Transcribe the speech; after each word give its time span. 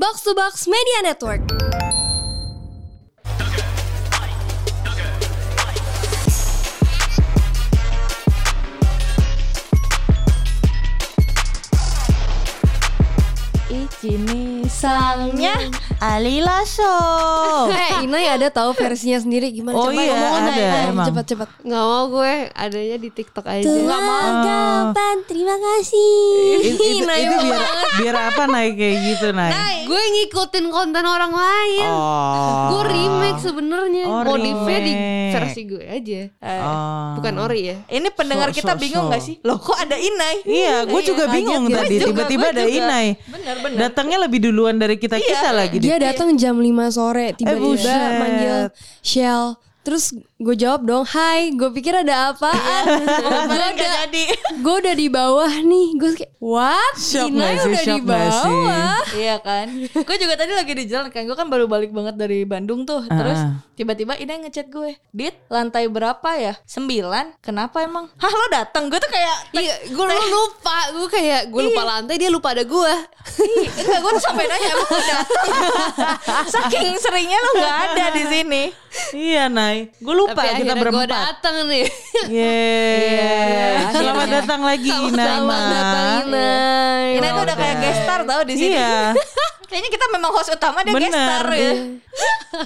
Box 0.00 0.22
to 0.22 0.32
Box 0.34 0.66
Media 0.66 1.02
Network. 1.02 1.44
Ikini 13.68 14.64
sangnya 14.64 15.49
Alila 16.00 16.64
Show. 16.64 17.68
Eh, 17.80 18.08
Inai 18.08 18.24
ada 18.26 18.48
tahu 18.48 18.72
versinya 18.72 19.20
sendiri 19.20 19.52
gimana? 19.52 19.76
Oh 19.76 19.92
Coba 19.92 20.00
iya, 20.00 20.16
ada, 20.16 20.64
emang. 20.88 21.06
Cepat 21.06 21.24
cepat. 21.26 21.48
Nggak 21.60 21.84
mau 21.84 22.04
gue 22.08 22.32
adanya 22.50 22.96
di 22.96 23.08
TikTok 23.10 23.44
aja. 23.44 23.62
Telagapan, 23.62 25.16
terima 25.28 25.54
kasih. 25.54 26.16
It- 26.56 26.80
itu, 26.80 27.04
Nay 27.04 27.20
itu 27.20 27.36
biar 27.38 27.60
biar 28.00 28.16
apa 28.32 28.42
naik 28.46 28.74
kayak 28.74 28.96
gitu 29.04 29.26
naik? 29.30 29.84
Gue 29.84 30.00
ngikutin 30.00 30.64
konten 30.68 31.04
orang 31.04 31.32
lain. 31.32 31.86
Oh. 31.86 32.72
Gue 32.72 32.82
remake 32.88 33.40
sebenarnya. 33.40 34.04
Oh, 34.08 34.22
Modifnya 34.24 34.78
di 34.80 34.92
versi 35.30 35.60
gue 35.68 35.84
aja. 35.84 36.20
Oh. 36.40 37.20
Bukan 37.20 37.34
ori 37.38 37.60
ya. 37.68 37.76
Ini 37.86 38.08
pendengar 38.10 38.50
So- 38.50 38.56
kita 38.56 38.72
so- 38.74 38.80
bingung 38.80 39.06
so. 39.06 39.12
gak 39.12 39.22
sih? 39.22 39.36
Loh 39.44 39.60
kok 39.60 39.76
ada 39.76 40.00
Inai? 40.00 40.36
Iya, 40.48 40.88
gue 40.88 41.00
juga 41.04 41.28
bingung 41.28 41.68
kaget. 41.68 41.76
tadi 41.76 41.94
tiba-tiba 42.02 42.46
ada. 42.50 42.64
Inai. 42.64 43.06
Bener, 43.28 43.56
bener. 43.60 43.78
Datangnya 43.78 44.18
lebih 44.24 44.40
duluan 44.42 44.80
dari 44.80 44.96
kita 44.96 45.20
kita 45.20 45.52
lagi. 45.52 45.76
Dia 45.90 45.98
deh. 45.98 46.06
datang 46.14 46.38
jam 46.38 46.54
5 46.54 46.94
sore 46.94 47.34
tiba-tiba 47.34 47.58
buset. 47.58 48.12
manggil 48.14 48.58
Shell. 49.02 49.58
Terus 49.82 50.14
gue 50.40 50.54
jawab 50.56 50.80
dong, 50.82 51.04
"Hai, 51.04 51.52
gue 51.52 51.68
pikir 51.70 51.92
ada 51.94 52.32
apaan." 52.32 52.84
gue 53.20 53.28
Gak 53.28 53.44
udah 53.46 53.72
jadi. 53.76 54.24
gue 54.56 54.74
udah 54.80 54.94
di 54.94 55.06
bawah 55.06 55.52
nih. 55.52 55.88
Gue 55.94 56.10
kayak, 56.14 56.32
"What? 56.38 56.94
Shock 56.96 57.28
Inai 57.28 57.54
udah 57.54 57.66
di 57.66 57.76
Shock 57.78 58.00
sih? 58.00 58.08
bawah?" 58.08 58.96
Iya 59.10 59.42
kan 59.42 59.66
Gue 59.90 60.16
juga 60.16 60.38
tadi 60.38 60.54
lagi 60.54 60.70
di 60.70 60.86
jalan 60.86 61.10
kan 61.10 61.26
Gue 61.26 61.34
kan 61.34 61.50
baru 61.50 61.66
balik 61.66 61.90
banget 61.90 62.14
dari 62.14 62.46
Bandung 62.46 62.86
tuh 62.86 63.02
Terus 63.02 63.34
Ah. 63.36 63.58
tiba-tiba 63.74 64.14
Inai 64.14 64.38
ngechat 64.40 64.70
gue 64.70 65.02
Dit 65.10 65.34
lantai 65.50 65.90
berapa 65.90 66.30
ya? 66.32 66.54
Sembilan 66.62 67.42
Kenapa 67.42 67.82
emang? 67.82 68.06
Hah 68.14 68.30
lo 68.30 68.46
datang? 68.48 68.86
Gue 68.86 68.96
tuh 68.96 69.10
kayak 69.10 69.50
Iya, 69.52 69.74
gue 69.90 70.06
lupa. 70.30 70.78
Gue 70.94 71.08
kayak 71.10 71.50
gue 71.50 71.62
lupa 71.64 71.82
lantai, 71.82 72.14
dia 72.16 72.30
lupa 72.30 72.54
ada 72.54 72.62
gue. 72.62 72.92
Ih, 73.40 73.66
Enggak 73.82 73.98
gue 73.98 74.10
tuh 74.14 74.22
sampai 74.22 74.44
nanya 74.46 74.68
Emang 74.70 74.88
lo 74.88 75.00
datang? 75.02 75.48
Saking 76.54 76.94
seringnya 76.96 77.38
lo 77.40 77.50
gak 77.58 77.76
ada 77.90 78.04
di 78.12 78.24
sini 78.24 78.62
Iya, 79.10 79.46
Nay. 79.46 79.90
Gue 79.98 80.14
lupa 80.14 80.29
Tapi 80.30 80.38
kita 80.38 80.52
akhirnya 80.54 80.72
gue 80.72 80.82
berempat. 80.86 81.08
datang 81.10 81.54
nih. 81.66 81.84
Yeay. 82.30 83.74
Selamat 83.90 84.14
akhirnya. 84.14 84.36
datang 84.38 84.60
lagi. 84.62 84.90
Selamat 85.10 85.42
Ma. 85.42 85.58
datang 85.68 86.06
Inai. 86.22 87.06
Inai 87.18 87.30
tuh 87.30 87.42
udah 87.42 87.56
kayak 87.58 87.76
guest 87.78 88.00
star 88.06 88.20
tau 88.22 88.42
di 88.46 88.54
sini 88.54 88.76
Iya. 88.78 88.94
Kayaknya 89.70 89.90
kita 89.92 90.06
memang 90.10 90.30
host 90.30 90.50
utama 90.50 90.82
guest 90.82 90.92
Bener. 90.92 91.14
star 91.14 91.46
ya 91.52 91.72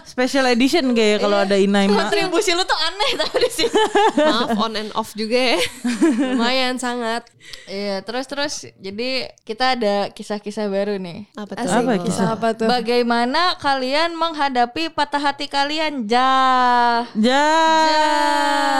Special 0.02 0.48
edition 0.48 0.88
kayak 0.90 1.20
kalau 1.20 1.36
ada 1.38 1.52
Inai. 1.54 1.84
Kontribusi 1.84 2.50
lu 2.50 2.64
tuh 2.64 2.72
aneh 2.74 3.10
tau 3.14 3.36
di 3.36 3.50
sini 3.50 3.76
Maaf 4.16 4.56
on 4.56 4.72
and 4.74 4.88
off 4.90 5.12
juga 5.12 5.36
ya. 5.52 5.60
Lumayan 6.32 6.76
sangat. 6.76 7.28
Iya 7.66 8.00
terus 8.00 8.24
terus 8.24 8.52
Jadi 8.74 9.28
kita 9.42 9.76
ada 9.76 10.08
kisah-kisah 10.08 10.64
baru 10.66 10.96
nih 10.96 11.28
Apa 11.34 11.52
tuh? 11.52 11.60
Asik. 11.62 11.76
Apa 11.78 11.92
Kisah 12.00 12.28
apa 12.30 12.48
tuh? 12.54 12.66
Bagaimana 12.66 13.40
kalian 13.58 14.14
menghadapi 14.14 14.88
patah 14.88 15.20
hati 15.22 15.44
kalian? 15.44 16.08
Ja. 16.08 17.04
Ja. 17.14 17.44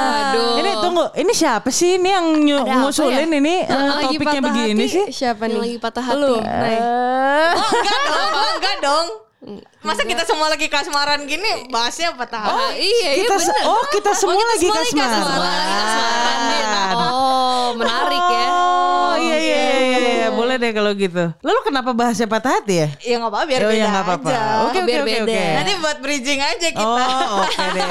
Waduh. 0.07 0.57
Ini 0.57 0.71
tunggu, 0.81 1.05
ini 1.15 1.33
siapa 1.33 1.69
sih 1.69 1.97
ini 1.97 2.09
yang 2.09 2.27
nyu- 2.39 2.65
Ada 2.65 2.81
ngusulin 2.81 3.31
ini 3.31 3.57
Lagi 3.65 4.17
topiknya 4.17 4.41
patah 4.41 4.49
begini 4.49 4.83
hati, 4.83 4.95
sih? 4.95 5.05
Siapa 5.13 5.43
Yang 5.43 5.51
nih? 5.51 5.61
lagi 5.61 5.77
patah 5.79 6.03
hati. 6.03 6.17
Lu. 6.17 6.35
Eh, 6.41 7.53
Oh 7.55 7.71
enggak 7.71 8.01
oh, 8.15 8.51
enggak 8.59 8.77
dong. 8.83 9.09
Masa 9.85 10.01
kita 10.09 10.25
semua 10.25 10.49
lagi 10.49 10.73
kasmaran 10.73 11.29
gini 11.29 11.69
bahasnya 11.69 12.17
patah 12.17 12.41
hati? 12.49 12.57
Oh, 12.57 12.73
iya, 12.73 13.11
iya 13.13 13.29
kita 13.29 13.37
bener. 13.37 13.65
oh 13.69 13.83
kita 13.93 14.11
semua 14.17 14.41
kita 14.41 14.49
lagi 14.49 14.67
kasmaran. 14.73 15.13
kasmaran, 15.13 15.41
lagi 15.45 15.73
kasmaran 15.77 16.39
nih. 16.49 16.63
Oh, 16.95 17.67
menarik 17.77 18.25
ya. 18.25 18.47
Oh 18.49 19.15
iya 19.21 19.37
iya 19.37 19.57
iya, 19.61 19.77
iya, 19.85 19.99
iya. 20.01 20.29
boleh 20.33 20.57
deh 20.57 20.73
kalau 20.73 20.97
gitu. 20.97 21.25
Lalu 21.45 21.61
kenapa 21.61 21.91
bahasnya 21.93 22.25
patah 22.25 22.57
hati 22.57 22.75
ya? 22.81 22.89
Ya 23.05 23.15
nggak 23.21 23.33
apa-apa 23.37 23.45
biar 23.45 23.61
Oh, 23.61 23.69
beda 23.69 23.77
ya 23.77 23.87
nggak 23.93 24.05
apa-apa. 24.09 24.29
aja. 24.33 24.43
Oke 24.65 24.79
oke 24.81 25.15
oke. 25.29 25.43
Nanti 25.61 25.73
buat 25.77 25.99
bridging 26.01 26.41
aja 26.41 26.69
kita. 26.73 26.81
Oh 26.81 27.45
oke 27.45 27.65
deh. 27.77 27.89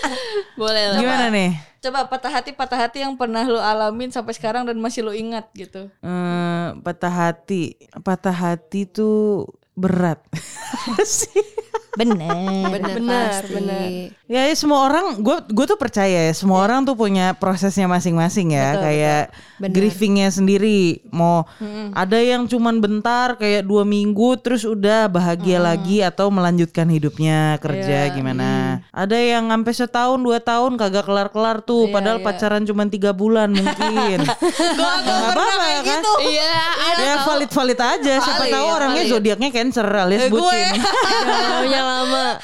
Boleh 0.60 0.84
lah. 0.96 1.00
Gimana 1.04 1.24
nih? 1.28 1.50
Coba 1.84 2.08
patah 2.08 2.32
hati 2.32 2.50
patah 2.56 2.80
hati 2.80 3.04
yang 3.04 3.14
pernah 3.20 3.44
lu 3.44 3.60
alamin 3.60 4.08
sampai 4.08 4.32
sekarang 4.32 4.64
dan 4.64 4.80
masih 4.80 5.04
lu 5.04 5.12
ingat 5.12 5.52
gitu. 5.52 5.92
Eh, 6.00 6.66
patah 6.80 7.12
hati, 7.12 7.76
patah 8.00 8.32
hati 8.32 8.88
tuh 8.88 9.44
berat. 9.76 10.24
sih. 11.04 11.55
Bener. 11.96 12.68
Bener, 12.68 12.92
Benar, 12.94 13.30
pasti. 13.40 13.52
benar. 13.52 13.88
Ya, 14.26 14.42
ya, 14.44 14.54
semua 14.54 14.84
orang, 14.84 15.16
gue 15.16 15.38
gue 15.46 15.66
tuh 15.66 15.78
percaya 15.78 16.28
ya, 16.28 16.34
semua 16.34 16.60
orang 16.60 16.82
tuh 16.82 16.92
punya 16.92 17.32
prosesnya 17.32 17.86
masing-masing 17.86 18.52
ya, 18.52 18.74
kayak 18.76 19.22
grievingnya 19.64 20.28
sendiri. 20.28 21.00
Mau 21.08 21.46
ada 21.92 22.18
yang 22.18 22.44
cuman 22.44 22.76
bentar, 22.76 23.34
kayak 23.34 23.62
dua 23.62 23.82
minggu, 23.82 24.34
terus 24.36 24.62
udah 24.62 25.06
bahagia 25.06 25.56
lagi 25.56 26.02
atau 26.02 26.28
melanjutkan 26.28 26.84
hidupnya 26.86 27.54
kerja 27.56 28.10
gimana. 28.10 28.82
Ada 28.90 29.14
yang 29.14 29.48
sampai 29.48 29.72
setahun 29.72 30.18
dua 30.18 30.38
tahun 30.38 30.74
kagak 30.74 31.06
kelar-kelar 31.06 31.62
tuh, 31.62 31.88
padahal 31.88 32.18
pacaran 32.18 32.62
cuman 32.62 32.86
tiga 32.86 33.14
bulan 33.14 33.48
mungkin. 33.48 34.26
Gak 34.76 34.94
apa-apa 35.06 35.44
kan? 35.80 36.02
Iya, 36.20 36.54
ada 36.84 37.00
Ya 37.00 37.14
tau. 37.14 37.26
valid-valid 37.30 37.78
aja. 37.78 38.14
Siapa 38.18 38.42
Valid, 38.42 38.52
tahu 38.52 38.66
orangnya 38.68 39.02
valid. 39.02 39.12
zodiaknya 39.14 39.48
Cancer 39.50 39.86
alias 39.86 40.26
gue. 40.26 40.34
bucin. 40.34 40.74
Maunya 41.54 41.80
lama. 41.86 42.40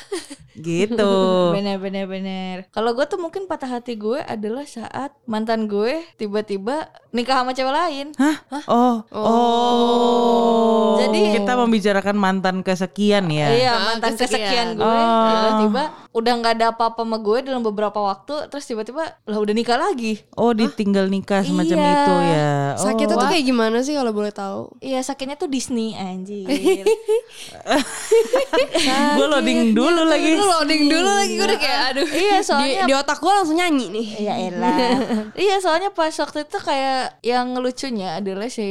Gitu. 0.54 1.12
Bener 1.56 1.76
bener 1.76 2.04
bener. 2.04 2.56
Kalau 2.68 2.92
gue 2.92 3.04
tuh 3.04 3.16
mungkin 3.16 3.44
patah 3.44 3.68
hati 3.70 3.94
gue 3.94 4.18
adalah 4.18 4.64
saat 4.64 5.12
mantan 5.24 5.64
gue 5.64 6.04
tiba-tiba 6.14 6.86
nikah 7.10 7.40
sama 7.40 7.52
cewek 7.52 7.70
lain. 7.70 8.06
Hah? 8.16 8.36
Oh. 8.66 8.96
Oh. 9.12 10.98
Jadi- 10.98 11.34
kita 11.34 11.52
membicarakan 11.54 12.16
mantan 12.16 12.56
kesekian 12.60 13.26
ya. 13.26 13.48
Iya 13.50 13.70
Ah, 13.70 13.80
mantan 13.86 14.12
kesekian. 14.12 14.38
kesekian 14.38 14.68
gue 14.74 14.84
Oh. 14.84 15.26
tiba-tiba 15.26 15.82
udah 16.12 16.32
nggak 16.34 16.52
ada 16.54 16.66
apa-apa 16.70 17.00
sama 17.00 17.16
gue 17.16 17.38
dalam 17.42 17.62
beberapa 17.62 17.96
waktu 17.96 18.48
terus 18.48 18.64
tiba-tiba 18.64 19.16
lah 19.18 19.38
udah 19.38 19.50
nikah 19.50 19.76
lagi. 19.76 20.20
Oh, 20.34 20.52
ditinggal 20.52 21.08
nikah 21.08 21.40
semacam 21.40 21.78
Iya. 21.78 21.90
itu 21.90 22.14
ya. 22.22 22.52
Oh. 22.72 22.84
Sakitnya 22.84 23.16
tuh 23.16 23.28
kayak 23.28 23.44
gimana 23.44 23.78
sih 23.80 23.94
kalau 23.94 24.12
boleh 24.12 24.30
tahu? 24.30 24.72
Iya 24.78 25.00
sakitnya 25.00 25.36
tuh 25.36 25.48
Disney 25.48 25.92
anjir. 25.92 26.46
gue 29.16 29.26
loading 29.26 29.72
dulu 29.72 30.02
lagi. 30.04 30.36
Lu 30.42 30.50
loading 30.50 30.82
dulu 30.88 31.06
lagi 31.08 31.32
gue 31.32 31.46
udah 31.46 31.60
kayak 31.60 31.80
aduh. 31.88 32.06
iya 32.08 32.36
Di, 32.36 32.44
soalnya 32.44 32.82
di 32.84 32.92
otak 32.92 33.18
gue 33.18 33.32
langsung 33.32 33.56
nyanyi 33.56 33.86
nih. 33.88 34.06
Iya 34.20 34.34
elah. 34.44 34.76
iya 35.44 35.56
soalnya 35.58 35.88
pas 35.88 36.10
waktu 36.12 36.42
itu 36.42 36.58
kayak 36.58 37.22
yang 37.22 37.54
lucunya 37.56 38.18
adalah 38.18 38.46
si 38.46 38.66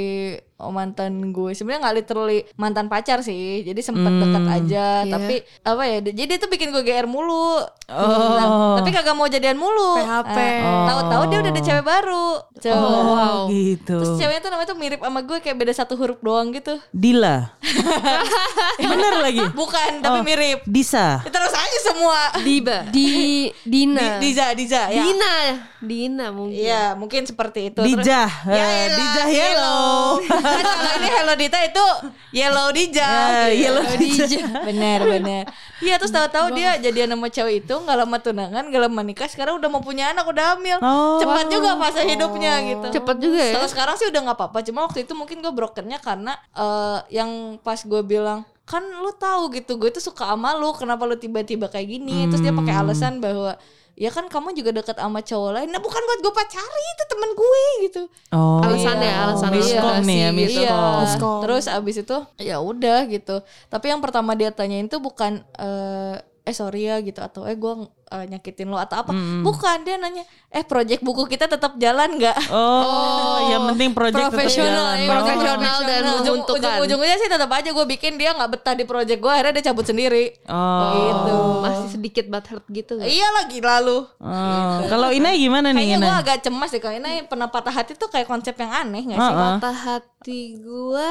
mantan 0.62 1.34
gue 1.34 1.58
sebenarnya 1.58 1.81
nggak 1.81 1.96
literally 1.98 2.40
mantan 2.54 2.86
pacar 2.86 3.26
sih 3.26 3.66
jadi 3.66 3.81
sempet 3.81 4.14
dekat 4.14 4.46
aja 4.46 4.86
tapi 5.10 5.36
apa 5.42 5.84
ya 5.84 5.98
jadi 6.06 6.38
itu 6.38 6.46
bikin 6.46 6.70
gue 6.70 6.86
gr 6.86 7.10
mulu 7.10 7.66
Nah, 7.92 8.80
tapi 8.80 8.88
kagak 8.90 9.12
mau 9.12 9.28
jadian 9.28 9.60
mulu 9.60 10.00
PHP. 10.00 10.38
Nah, 10.64 10.88
tahu-tahu 10.88 11.24
dia 11.28 11.38
udah 11.40 11.52
ada 11.52 11.60
cewek 11.62 11.84
baru 11.84 12.28
Cewek. 12.56 12.78
Oh, 12.78 13.52
gitu. 13.52 13.98
terus 14.00 14.16
ceweknya 14.16 14.40
tuh 14.40 14.50
namanya 14.50 14.70
tuh 14.70 14.78
mirip 14.80 15.00
sama 15.02 15.20
gue 15.20 15.38
kayak 15.40 15.58
beda 15.58 15.74
satu 15.74 15.94
huruf 15.96 16.22
doang 16.22 16.54
gitu 16.54 16.80
Dila. 16.90 17.52
Bener 18.80 19.14
lagi. 19.20 19.44
bukan 19.52 20.00
tapi 20.00 20.18
Oh, 20.18 20.24
mirip 20.24 20.64
Disa. 20.64 21.20
terus 21.26 21.50
semua 21.81 22.19
Diba. 22.40 22.86
Di 22.88 23.50
Dina. 23.62 24.18
Diza 24.18 24.53
Diza 24.53 24.88
ya 24.88 25.02
Dina. 25.02 25.36
Dina 25.81 26.25
mungkin. 26.30 26.62
Iya 26.62 26.94
mungkin 26.94 27.25
seperti 27.25 27.69
itu 27.69 27.81
Terus- 27.81 28.00
Dijah. 28.00 28.30
Ya 28.46 28.53
Eh, 28.53 28.69
elah, 28.86 28.96
Dijah 28.96 29.28
Yellow. 29.28 30.06
kan 30.22 30.66
kalau 30.78 30.92
ini 30.96 31.09
Hello 31.09 31.34
Dita 31.34 31.59
itu 31.59 31.86
Yellow 32.31 32.68
Dija. 32.69 33.09
Ya, 33.09 33.50
Yellow 33.50 33.90
Dija. 33.96 34.46
bener 34.62 35.00
bener. 35.04 35.44
Iya 35.78 35.98
terus 35.98 36.13
tahu-tahu 36.13 36.54
dia 36.54 36.78
jadian 36.78 37.10
sama 37.10 37.28
cewek 37.28 37.56
itu 37.60 37.74
nggak 37.74 37.98
lama 37.98 38.18
tunangan, 38.18 38.63
nggak 38.63 38.81
lama 38.81 39.01
nikah, 39.01 39.25
sekarang 39.25 39.57
udah 39.57 39.66
mau 39.68 39.81
punya 39.81 40.13
anak, 40.13 40.24
udah 40.24 40.54
hamil. 40.54 40.78
Oh. 40.80 41.18
Cepat 41.18 41.50
juga 41.50 41.74
fase 41.75 42.06
hidupnya 42.06 42.54
gitu. 42.63 42.88
Cepet 42.94 43.18
juga 43.18 43.42
ya. 43.42 43.54
Kalau 43.57 43.68
sekarang 43.68 43.95
sih 43.98 44.07
udah 44.07 44.22
nggak 44.22 44.38
apa-apa. 44.38 44.62
Cuma 44.62 44.86
waktu 44.86 45.01
itu 45.01 45.13
mungkin 45.13 45.42
gue 45.42 45.50
brokennya 45.50 45.98
karena 45.98 46.38
eh, 46.54 47.00
yang 47.12 47.30
pas 47.57 47.81
gue 47.81 48.01
bilang 48.01 48.45
kan 48.71 48.79
lu 48.81 49.12
tahu 49.13 49.51
gitu 49.51 49.75
gue 49.75 49.91
tuh 49.91 50.00
suka 50.01 50.23
sama 50.25 50.56
lu 50.56 50.71
kenapa 50.71 51.03
lu 51.03 51.13
tiba-tiba 51.13 51.68
kayak 51.68 51.91
gini 51.91 52.25
terus 52.25 52.39
dia 52.39 52.56
pakai 52.56 52.71
alasan 52.73 53.19
bahwa 53.19 53.59
ya 53.94 54.07
kan 54.07 54.25
kamu 54.25 54.56
juga 54.56 54.71
deket 54.73 54.95
sama 54.95 55.19
cowok 55.19 55.51
lain 55.51 55.68
nah 55.68 55.77
bukan 55.77 56.00
buat 56.00 56.19
gue 56.21 56.33
pacari 56.33 56.83
itu 56.89 57.03
temen 57.06 57.29
gue 57.33 57.63
gitu 57.83 58.01
Oh. 58.31 58.63
Alasannya, 58.63 59.03
Iya. 59.06 59.21
alasannya 59.27 59.59
Miskom 59.59 60.00
nih 60.01 60.18
ya, 60.18 60.29
miskom. 60.31 60.56
gitu. 60.56 60.63
Iya. 60.63 60.79
Miskom. 61.03 61.39
Terus 61.44 61.65
abis 61.68 61.95
itu 62.00 62.18
ya 62.39 62.57
udah 62.57 63.00
gitu. 63.06 63.35
Tapi 63.68 63.85
yang 63.88 64.00
pertama 64.00 64.31
dia 64.33 64.50
tanyain 64.50 64.88
tuh 64.88 65.03
bukan 65.03 65.44
eh, 65.59 66.15
eh 66.42 66.52
sorry 66.52 66.84
ya 66.84 66.98
gitu 67.00 67.18
atau 67.18 67.44
eh 67.44 67.54
gue 67.54 67.74
uh, 67.86 68.26
nyakitin 68.26 68.66
lo 68.66 68.76
atau 68.76 68.98
apa 69.00 69.14
bukan 69.40 69.78
dia 69.82 69.94
nanya 69.96 70.22
eh 70.48 70.62
project 70.62 71.00
buku 71.00 71.26
kita 71.28 71.46
tetap 71.46 71.78
jalan 71.78 72.18
nggak 72.18 72.34
Oh, 72.50 73.46
yang 73.46 73.62
penting 73.68 73.92
project 73.92 74.26
tetap 74.26 74.34
Profesional, 74.36 74.74
jalan. 74.90 74.98
ya, 74.98 75.06
Oh. 75.06 75.14
profesional 75.14 75.78
dan 75.82 76.02
ujung, 76.02 76.18
menguntungkan. 76.42 76.58
ujung, 76.80 76.98
ujungnya 76.98 77.16
sih 77.16 77.30
tetap 77.30 77.46
aja 77.48 77.70
gue 77.70 77.86
bikin 77.88 78.14
dia 78.16 78.32
nggak 78.32 78.52
betah 78.52 78.74
di 78.74 78.84
project 78.84 79.18
gue 79.18 79.30
akhirnya 79.30 79.54
dia 79.54 79.66
cabut 79.68 79.86
sendiri 79.86 80.26
Oh. 80.44 80.82
gitu 80.98 81.36
Masih 81.62 81.88
sedikit 81.92 82.26
butthurt 82.28 82.66
gitu 82.68 82.92
nggak? 82.96 83.06
iya 83.08 83.28
lagi 83.34 83.60
lalu 83.60 83.98
Oh. 84.18 84.82
Kalau 84.88 85.10
Ina 85.10 85.32
gimana 85.32 85.70
nih 85.70 85.78
kayaknya 85.80 85.96
Ina? 85.96 86.04
gue 86.04 86.16
agak 86.22 86.38
cemas 86.42 86.70
deh 86.70 86.80
kalau 86.80 86.96
ini 86.96 87.24
pernah 87.24 87.48
patah 87.48 87.74
hati 87.76 87.94
tuh 87.94 88.08
kayak 88.08 88.26
konsep 88.26 88.56
yang 88.56 88.72
aneh 88.72 89.06
gak 89.08 89.16
sih 89.16 89.30
Heeh. 89.30 89.38
Patah 89.56 89.78
hati 89.78 90.42
gue 90.58 91.10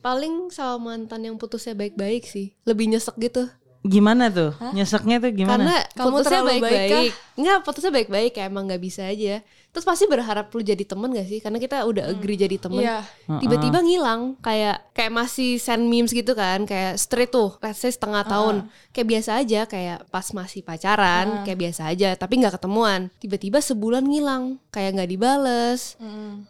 paling 0.00 0.48
sama 0.48 0.90
mantan 0.90 1.22
yang 1.22 1.36
putusnya 1.36 1.72
baik-baik 1.72 2.24
sih. 2.24 2.56
Lebih 2.64 2.90
nyesek 2.90 3.14
gitu. 3.18 3.46
Gimana 3.82 4.30
tuh? 4.30 4.54
Nyeseknya 4.70 5.18
tuh 5.18 5.30
gimana? 5.34 5.58
Karena 5.58 5.76
Kamu 5.98 6.06
putusnya 6.14 6.30
terlalu 6.30 6.46
baik 6.48 6.62
baik-baik. 6.62 7.12
Enggak, 7.32 7.58
putusnya 7.66 7.90
baik-baik 7.90 8.30
kayak 8.36 8.48
emang 8.48 8.64
nggak 8.70 8.82
bisa 8.82 9.02
aja. 9.10 9.42
Terus 9.72 9.88
pasti 9.88 10.04
berharap 10.04 10.52
lu 10.52 10.60
jadi 10.60 10.84
temen 10.84 11.16
gak 11.16 11.24
sih? 11.32 11.40
Karena 11.40 11.56
kita 11.56 11.88
udah 11.88 12.12
agree 12.12 12.36
jadi 12.36 12.60
temen. 12.60 12.84
Iya. 12.84 13.00
Tiba-tiba 13.40 13.80
ngilang 13.80 14.36
kayak 14.44 14.92
kayak 14.92 15.08
masih 15.08 15.56
send 15.56 15.88
memes 15.88 16.12
gitu 16.12 16.36
kan, 16.36 16.68
kayak 16.68 17.00
straight 17.00 17.32
tuh, 17.32 17.56
let's 17.64 17.80
say 17.80 17.88
setengah 17.88 18.20
tahun. 18.28 18.68
Kayak 18.92 19.08
biasa 19.08 19.30
aja, 19.40 19.60
kayak 19.64 20.12
pas 20.12 20.28
masih 20.36 20.60
pacaran, 20.60 21.40
kayak 21.48 21.56
biasa 21.56 21.88
aja, 21.88 22.12
tapi 22.20 22.44
nggak 22.44 22.60
ketemuan. 22.60 23.08
Tiba-tiba 23.16 23.64
sebulan 23.64 24.04
ngilang, 24.04 24.60
kayak 24.68 24.92
nggak 24.92 25.08
dibales. 25.08 25.96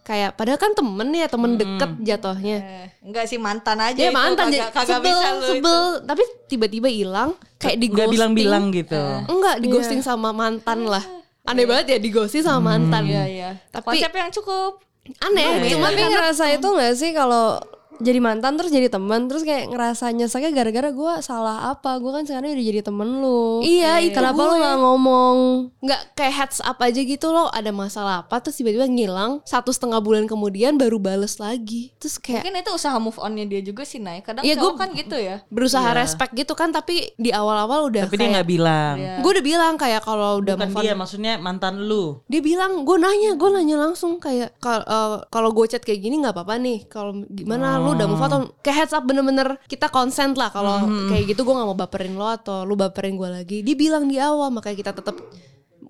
Kayak 0.03 0.35
padahal 0.35 0.59
kan 0.59 0.75
temen 0.75 1.09
ya, 1.15 1.31
temen 1.31 1.55
deket 1.55 1.91
jatuhnya. 2.03 2.59
Eh, 2.59 2.87
enggak 3.07 3.31
sih 3.31 3.39
mantan 3.39 3.79
aja 3.79 4.03
Ya 4.03 4.11
itu, 4.11 4.19
mantan 4.19 4.51
kagak, 4.51 4.75
kagak 4.75 4.99
sebel, 4.99 5.15
bisa 5.15 5.29
lu 5.31 5.39
itu. 5.39 5.51
sebel, 5.63 5.81
tapi 6.11 6.23
tiba-tiba 6.51 6.89
hilang, 6.91 7.22
kayak 7.59 7.77
di 7.79 7.87
Nggak 7.89 8.09
bilang-bilang 8.11 8.65
gitu. 8.71 9.03
Enggak, 9.27 9.57
di 9.59 9.67
ghosting 9.69 10.01
sama 10.01 10.31
mantan 10.31 10.87
lah. 10.87 11.05
Aneh 11.43 11.67
banget 11.67 11.87
ya 11.95 11.99
di 11.99 12.11
ghosting 12.11 12.43
sama 12.43 12.75
mantan. 12.75 13.03
Iya 13.05 13.25
iya. 13.27 13.51
Tapi- 13.69 13.99
Konsep 13.99 14.13
yang 14.13 14.31
cukup. 14.31 14.73
Aneh, 15.19 15.67
cuma 15.67 15.91
Tapi 15.91 16.03
ngerasa 16.07 16.45
itu 16.53 16.69
gak 16.69 16.95
sih 16.95 17.11
kalau 17.11 17.59
jadi 17.95 18.19
mantan 18.19 18.55
terus 18.55 18.69
jadi 18.69 18.89
teman 18.89 19.27
terus 19.27 19.43
kayak 19.43 19.69
ngerasa 19.69 20.09
nyeseknya 20.11 20.51
gara-gara 20.51 20.89
gue 20.89 21.13
salah 21.21 21.69
apa 21.69 21.97
gue 21.97 22.11
kan 22.11 22.23
sekarang 22.23 22.51
udah 22.51 22.67
jadi 22.67 22.81
temen 22.81 23.09
lu 23.19 23.61
Iya, 23.61 24.01
itu 24.01 24.13
kenapa 24.13 24.39
lu 24.39 24.49
gue. 24.49 24.59
nggak 24.59 24.77
ngomong 24.79 25.37
nggak 25.79 26.01
kayak 26.13 26.35
heads 26.35 26.59
up 26.61 26.79
aja 26.79 26.99
gitu 26.99 27.29
loh 27.29 27.49
ada 27.49 27.69
masalah 27.69 28.23
apa 28.23 28.39
terus 28.39 28.57
tiba-tiba 28.57 28.87
ngilang 28.87 29.43
satu 29.43 29.69
setengah 29.69 29.99
bulan 29.99 30.25
kemudian 30.25 30.75
baru 30.75 30.97
bales 30.97 31.37
lagi 31.37 31.93
terus 31.97 32.17
kayak 32.17 32.43
Mungkin 32.43 32.61
itu 32.61 32.71
usaha 32.73 32.97
move 32.97 33.19
onnya 33.19 33.45
dia 33.45 33.61
juga 33.61 33.83
sih 33.83 33.99
Nay. 33.99 34.21
Kadang 34.21 34.43
Iya, 34.43 34.55
cowok 34.57 34.67
gua- 34.69 34.81
kan 34.81 34.89
gitu 34.93 35.17
ya. 35.17 35.37
berusaha 35.49 35.89
respect 35.93 36.33
gitu 36.35 36.53
kan 36.53 36.71
tapi 36.71 37.13
di 37.15 37.31
awal-awal 37.31 37.87
udah 37.87 38.05
Tapi 38.05 38.15
dia 38.15 38.21
kayak 38.21 38.33
nggak 38.35 38.49
bilang. 38.49 38.95
gue 39.19 39.31
udah 39.31 39.45
bilang 39.45 39.75
kayak 39.75 40.01
kalau 40.01 40.39
udah 40.39 40.55
Bukan 40.55 40.69
move 40.69 40.77
on 40.77 40.83
dia, 40.83 40.95
maksudnya 40.95 41.33
mantan 41.37 41.81
lu. 41.81 42.23
dia 42.25 42.41
bilang 42.41 42.83
gue 42.83 42.97
nanya 42.97 43.35
gue 43.35 43.49
nanya 43.49 43.77
langsung 43.81 44.17
kayak 44.17 44.55
"Kal- 44.59 44.83
eh, 44.83 45.17
kalau 45.29 45.51
gue 45.51 45.67
chat 45.67 45.81
kayak 45.81 45.99
gini 46.01 46.19
nggak 46.19 46.33
apa-apa 46.33 46.55
nih 46.57 46.79
kalau 46.87 47.13
gimana 47.27 47.79
lu 47.83 47.91
udah 47.93 48.07
move 48.07 48.19
on 48.19 48.29
atau 48.29 48.41
kayak 48.59 48.77
heads 48.79 48.95
up 48.95 49.03
bener-bener 49.03 49.59
kita 49.67 49.91
consent 49.91 50.35
lah 50.35 50.49
kalau 50.49 50.83
kayak 51.09 51.29
gitu 51.29 51.43
gue 51.43 51.55
nggak 51.55 51.69
mau 51.69 51.77
baperin 51.77 52.15
lo 52.15 52.27
atau 52.27 52.63
lu 52.63 52.75
baperin 52.75 53.15
gue 53.15 53.29
lagi. 53.29 53.59
Dia 53.61 53.75
bilang 53.75 54.07
di 54.07 54.17
awal 54.17 54.49
makanya 54.49 54.77
kita 54.79 54.93
tetap 54.95 55.19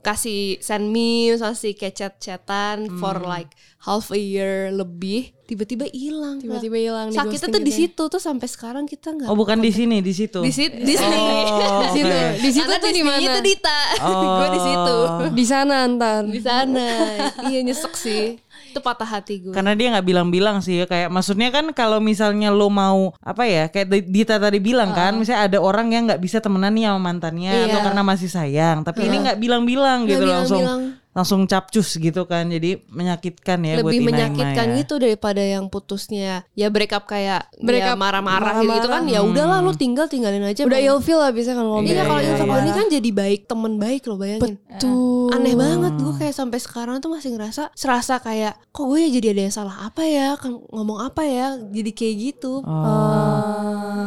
kasih 0.02 0.58
send 0.58 0.90
memes 0.90 1.38
kasih 1.38 1.78
kayak 1.78 1.94
chat-chatan 1.94 2.90
for 2.98 3.22
like 3.22 3.52
half 3.78 4.10
a 4.10 4.18
year 4.18 4.74
lebih. 4.74 5.30
Tiba-tiba 5.42 5.84
hilang 5.92 6.40
Tiba-tiba 6.40 6.80
hilang, 6.80 7.12
sakitnya 7.12 7.52
tuh 7.52 7.60
di 7.60 7.68
ya. 7.68 7.78
situ 7.84 8.02
tuh 8.08 8.16
sampai 8.16 8.48
sekarang 8.48 8.88
kita 8.88 9.12
nggak 9.12 9.28
Oh, 9.28 9.36
bukan 9.36 9.60
di 9.60 9.68
sini, 9.68 10.00
di 10.00 10.16
situ. 10.16 10.40
di 10.40 10.48
situ 10.48 10.80
di 10.80 10.96
sini. 10.96 11.12
Oh, 11.12 11.84
di 11.84 11.90
situ. 11.92 12.16
Di 12.40 12.50
situ 12.56 12.72
tuh 12.72 12.88
di 12.88 13.02
mana? 13.04 13.20
itu 13.20 13.38
Dita. 13.44 13.78
Gue 14.40 14.48
di 14.48 14.60
situ. 14.64 14.96
Di 15.36 15.44
sana 15.44 15.84
ntar. 15.92 16.24
Di 16.24 16.40
sana. 16.40 16.86
Iya 17.52 17.60
nyesek 17.62 17.92
sih 17.92 18.40
itu 18.72 18.80
patah 18.80 19.04
hati 19.06 19.34
gue 19.38 19.52
Karena 19.52 19.72
dia 19.72 19.92
nggak 19.92 20.02
bilang-bilang 20.02 20.58
sih 20.58 20.80
ya 20.80 20.86
kayak 20.86 21.08
maksudnya 21.08 21.48
kan 21.48 21.70
kalau 21.70 22.00
misalnya 22.00 22.48
lo 22.48 22.66
mau 22.66 23.12
apa 23.20 23.44
ya 23.44 23.68
kayak 23.68 23.86
Di- 23.86 24.08
Dita 24.10 24.36
tadi 24.36 24.58
bilang 24.58 24.90
kan 24.90 25.12
misalnya 25.14 25.46
ada 25.46 25.58
orang 25.58 25.88
yang 25.88 26.08
nggak 26.08 26.18
bisa 26.18 26.38
temenan 26.38 26.72
nih 26.72 26.88
sama 26.88 27.00
mantannya 27.02 27.52
Iya. 27.52 27.64
atau 27.68 27.80
karena 27.84 28.02
masih 28.02 28.26
sayang 28.26 28.80
tapi 28.80 29.04
ini 29.04 29.16
nggak 29.20 29.38
bilang-bilang 29.38 29.98
gitu 30.04 30.18
Nggak 30.18 30.32
langsung 30.34 30.58
bilang-bilang. 30.58 31.01
Langsung 31.12 31.44
capcus 31.44 32.00
gitu 32.00 32.24
kan. 32.24 32.48
Jadi 32.48 32.80
menyakitkan 32.88 33.60
ya 33.60 33.80
buat 33.80 33.92
lebih 33.92 33.98
Ina 34.00 34.02
Ima 34.02 34.08
menyakitkan 34.08 34.66
ya. 34.72 34.76
gitu 34.80 34.94
daripada 34.96 35.42
yang 35.44 35.68
putusnya. 35.68 36.48
Ya 36.56 36.72
break 36.72 36.96
up 36.96 37.04
kayak 37.04 37.52
break 37.60 37.84
Break 37.84 37.92
up 37.92 37.98
marah-marah 38.00 38.64
gitu, 38.64 38.88
kan 38.88 39.04
ya 39.08 39.20
udahlah 39.20 39.60
lu 39.60 39.72
tinggal 39.76 40.08
tinggalin 40.08 40.44
aja 40.44 40.64
udah 40.64 40.80
ilfil 40.80 41.20
lah 41.20 41.32
bisa 41.32 41.52
kan 41.52 41.64
ngomong 41.64 41.84
iya 41.84 42.04
kalau 42.04 42.20
iya, 42.20 42.32
ilfil 42.32 42.48
iya. 42.48 42.60
ini 42.64 42.70
kan 42.72 42.86
jadi 42.88 43.10
baik 43.12 43.40
temen 43.44 43.72
baik 43.76 44.02
lo 44.08 44.16
bayangin. 44.16 44.56
Tuh 44.80 45.28
aneh 45.32 45.56
banget 45.56 45.96
gue 46.00 46.14
kayak 46.16 46.34
sampai 46.36 46.58
sekarang 46.60 47.00
tuh 47.00 47.12
masih 47.12 47.36
ngerasa 47.36 47.72
serasa 47.72 48.20
kayak 48.20 48.56
kok 48.72 48.84
gue 48.84 48.98
ya 49.00 49.08
jadi 49.08 49.26
ada 49.36 49.42
yang 49.48 49.54
salah 49.54 49.76
apa 49.84 50.02
ya? 50.04 50.36
Kan 50.40 50.60
ngomong 50.72 50.98
apa 51.04 51.22
ya? 51.28 51.60
Jadi 51.60 51.90
kayak 51.92 52.14
gitu. 52.20 52.64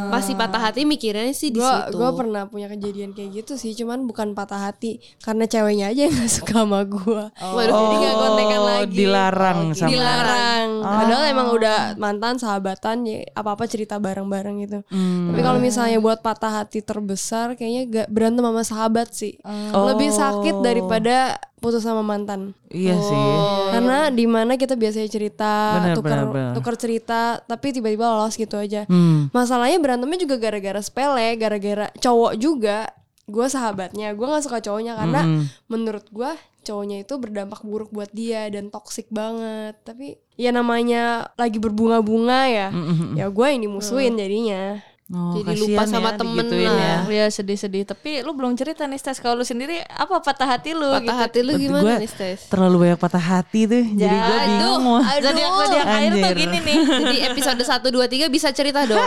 Pasti 0.10 0.34
patah 0.38 0.62
hati 0.72 0.88
mikirnya 0.88 1.30
sih 1.36 1.52
di 1.52 1.60
situ. 1.60 1.98
gue 1.98 2.10
pernah 2.16 2.48
punya 2.48 2.72
kejadian 2.72 3.12
kayak 3.12 3.44
gitu 3.44 3.60
sih 3.60 3.76
cuman 3.76 4.08
bukan 4.08 4.34
patah 4.34 4.72
hati. 4.72 5.02
Karena 5.22 5.46
ceweknya 5.46 5.92
aja 5.92 6.08
yang 6.08 6.16
gak 6.16 6.32
suka 6.32 6.64
sama 6.64 6.82
gue 6.88 6.95
Waduh, 6.98 7.74
jadi 7.74 7.96
gak 7.98 8.16
kontekan 8.16 8.54
Oh, 8.56 8.68
lagi. 8.68 8.96
dilarang 8.96 9.60
sama 9.72 9.90
dilarang. 9.90 10.68
padahal 10.78 11.24
emang 11.28 11.48
udah 11.52 11.78
mantan 11.96 12.36
sahabatan 12.36 13.04
ya 13.04 13.26
apa 13.32 13.50
apa 13.52 13.66
cerita 13.66 13.98
bareng-bareng 13.98 14.56
gitu. 14.62 14.80
Tapi 15.26 15.40
kalau 15.40 15.58
misalnya 15.58 15.98
buat 15.98 16.20
patah 16.20 16.62
hati 16.62 16.80
terbesar 16.80 17.54
kayaknya 17.54 17.82
gak 17.86 18.08
berantem 18.10 18.42
sama 18.42 18.62
sahabat 18.62 19.08
sih. 19.10 19.36
Lebih 19.72 20.10
sakit 20.10 20.56
daripada 20.60 21.36
putus 21.58 21.82
sama 21.82 22.02
mantan. 22.02 22.54
Iya 22.68 22.94
sih. 22.94 23.26
karena 23.72 24.08
di 24.10 24.26
mana 24.26 24.54
kita 24.54 24.76
biasanya 24.76 25.08
cerita 25.08 25.52
Benar, 25.76 25.96
tukar 25.96 26.12
benar, 26.14 26.26
benar. 26.30 26.54
tukar 26.54 26.76
cerita 26.76 27.20
tapi 27.42 27.72
tiba-tiba 27.72 28.06
lolos 28.06 28.36
gitu 28.36 28.56
aja. 28.56 28.86
Hmm. 28.86 29.32
masalahnya 29.32 29.76
berantemnya 29.78 30.20
juga 30.20 30.36
gara-gara 30.38 30.78
sepele 30.80 31.34
gara-gara 31.36 31.90
cowok 31.96 32.34
juga. 32.36 32.92
Gue 33.26 33.48
sahabatnya 33.48 34.14
gue 34.14 34.22
nggak 34.22 34.44
suka 34.44 34.62
cowoknya 34.62 34.94
karena 34.96 35.22
menurut 35.66 36.06
gue 36.08 36.30
cowoknya 36.66 37.06
itu 37.06 37.14
berdampak 37.22 37.62
buruk 37.62 37.94
buat 37.94 38.10
dia 38.10 38.50
dan 38.50 38.74
toksik 38.74 39.06
banget. 39.14 39.78
Tapi 39.86 40.18
ya 40.36 40.50
namanya 40.50 41.30
lagi 41.38 41.62
berbunga-bunga 41.62 42.42
ya. 42.50 42.68
Ya 43.14 43.30
gue 43.30 43.46
yang 43.46 43.62
dimusuhin 43.62 44.18
jadinya 44.18 44.82
Oh, 45.14 45.38
Jadi 45.38 45.62
lupa 45.62 45.86
sama 45.86 46.10
ya, 46.10 46.18
temen 46.18 46.46
lah. 46.50 46.58
ya. 46.66 46.96
Iya 47.06 47.26
sedih-sedih. 47.30 47.86
Tapi 47.86 48.26
lu 48.26 48.34
belum 48.34 48.58
cerita 48.58 48.90
nih 48.90 48.98
Stes. 48.98 49.22
Kalau 49.22 49.38
lu 49.38 49.46
sendiri 49.46 49.78
apa 49.86 50.18
patah 50.18 50.58
hati 50.58 50.74
lu 50.74 50.82
patah 50.82 51.06
gitu? 51.06 51.14
hati 51.22 51.40
lu 51.46 51.54
Gua 51.54 51.62
gimana 51.62 51.92
nih 52.02 52.10
Stes 52.10 52.50
Terlalu 52.50 52.76
banyak 52.90 52.98
patah 52.98 53.22
hati 53.22 53.70
tuh. 53.70 53.86
Jadi 53.86 54.16
gue 54.18 54.38
bingung 54.50 54.82
mau. 54.82 54.98
Zodiak 55.06 55.52
zodiak 55.62 55.86
air 55.94 56.12
tuh 56.18 56.32
gini 56.34 56.58
nih. 56.58 56.78
Jadi 57.06 57.18
episode 57.22 57.62
1, 57.62 57.86
2, 57.86 58.26
3 58.26 58.34
bisa 58.34 58.50
cerita 58.50 58.82
dong 58.90 58.98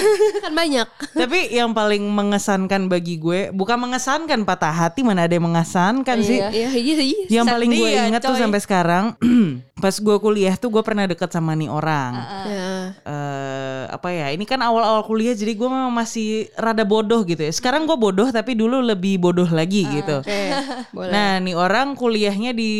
Kan 0.44 0.52
banyak 0.52 0.84
Tapi 1.16 1.38
yang 1.56 1.72
paling 1.72 2.04
mengesankan 2.04 2.92
bagi 2.92 3.16
gue 3.16 3.48
bukan 3.48 3.80
mengesankan 3.88 4.44
patah 4.44 4.68
hati 4.84 5.00
mana 5.00 5.24
ada 5.24 5.32
yang 5.32 5.48
mengesankan 5.48 6.28
sih. 6.28 6.44
Iya 6.44 6.76
iya 6.76 6.98
iya 7.00 7.40
Yang 7.40 7.46
paling 7.56 7.70
gue 7.72 7.88
ya, 7.88 8.04
ingat 8.04 8.20
tuh 8.20 8.36
sampai 8.36 8.60
sekarang 8.60 9.16
pas 9.82 9.96
gue 9.96 10.16
kuliah 10.20 10.60
tuh 10.60 10.68
gue 10.68 10.82
pernah 10.84 11.08
deket 11.08 11.32
sama 11.32 11.56
nih 11.56 11.72
orang. 11.72 12.12
Ya. 12.44 12.68
eh 13.08 13.57
apa 13.88 14.12
ya? 14.12 14.26
Ini 14.30 14.44
kan 14.44 14.60
awal-awal 14.60 15.02
kuliah 15.08 15.32
jadi 15.32 15.56
gue 15.56 15.68
memang 15.68 15.90
masih 15.90 16.52
rada 16.54 16.84
bodoh 16.84 17.24
gitu 17.24 17.40
ya. 17.40 17.52
Sekarang 17.52 17.88
gue 17.88 17.96
bodoh 17.96 18.28
tapi 18.28 18.54
dulu 18.54 18.84
lebih 18.84 19.16
bodoh 19.18 19.48
lagi 19.48 19.88
gitu. 19.88 20.20
Oke 20.20 20.52
boleh 20.96 21.10
Nah, 21.10 21.40
nih 21.40 21.56
orang 21.56 21.96
kuliahnya 21.96 22.52
di 22.52 22.72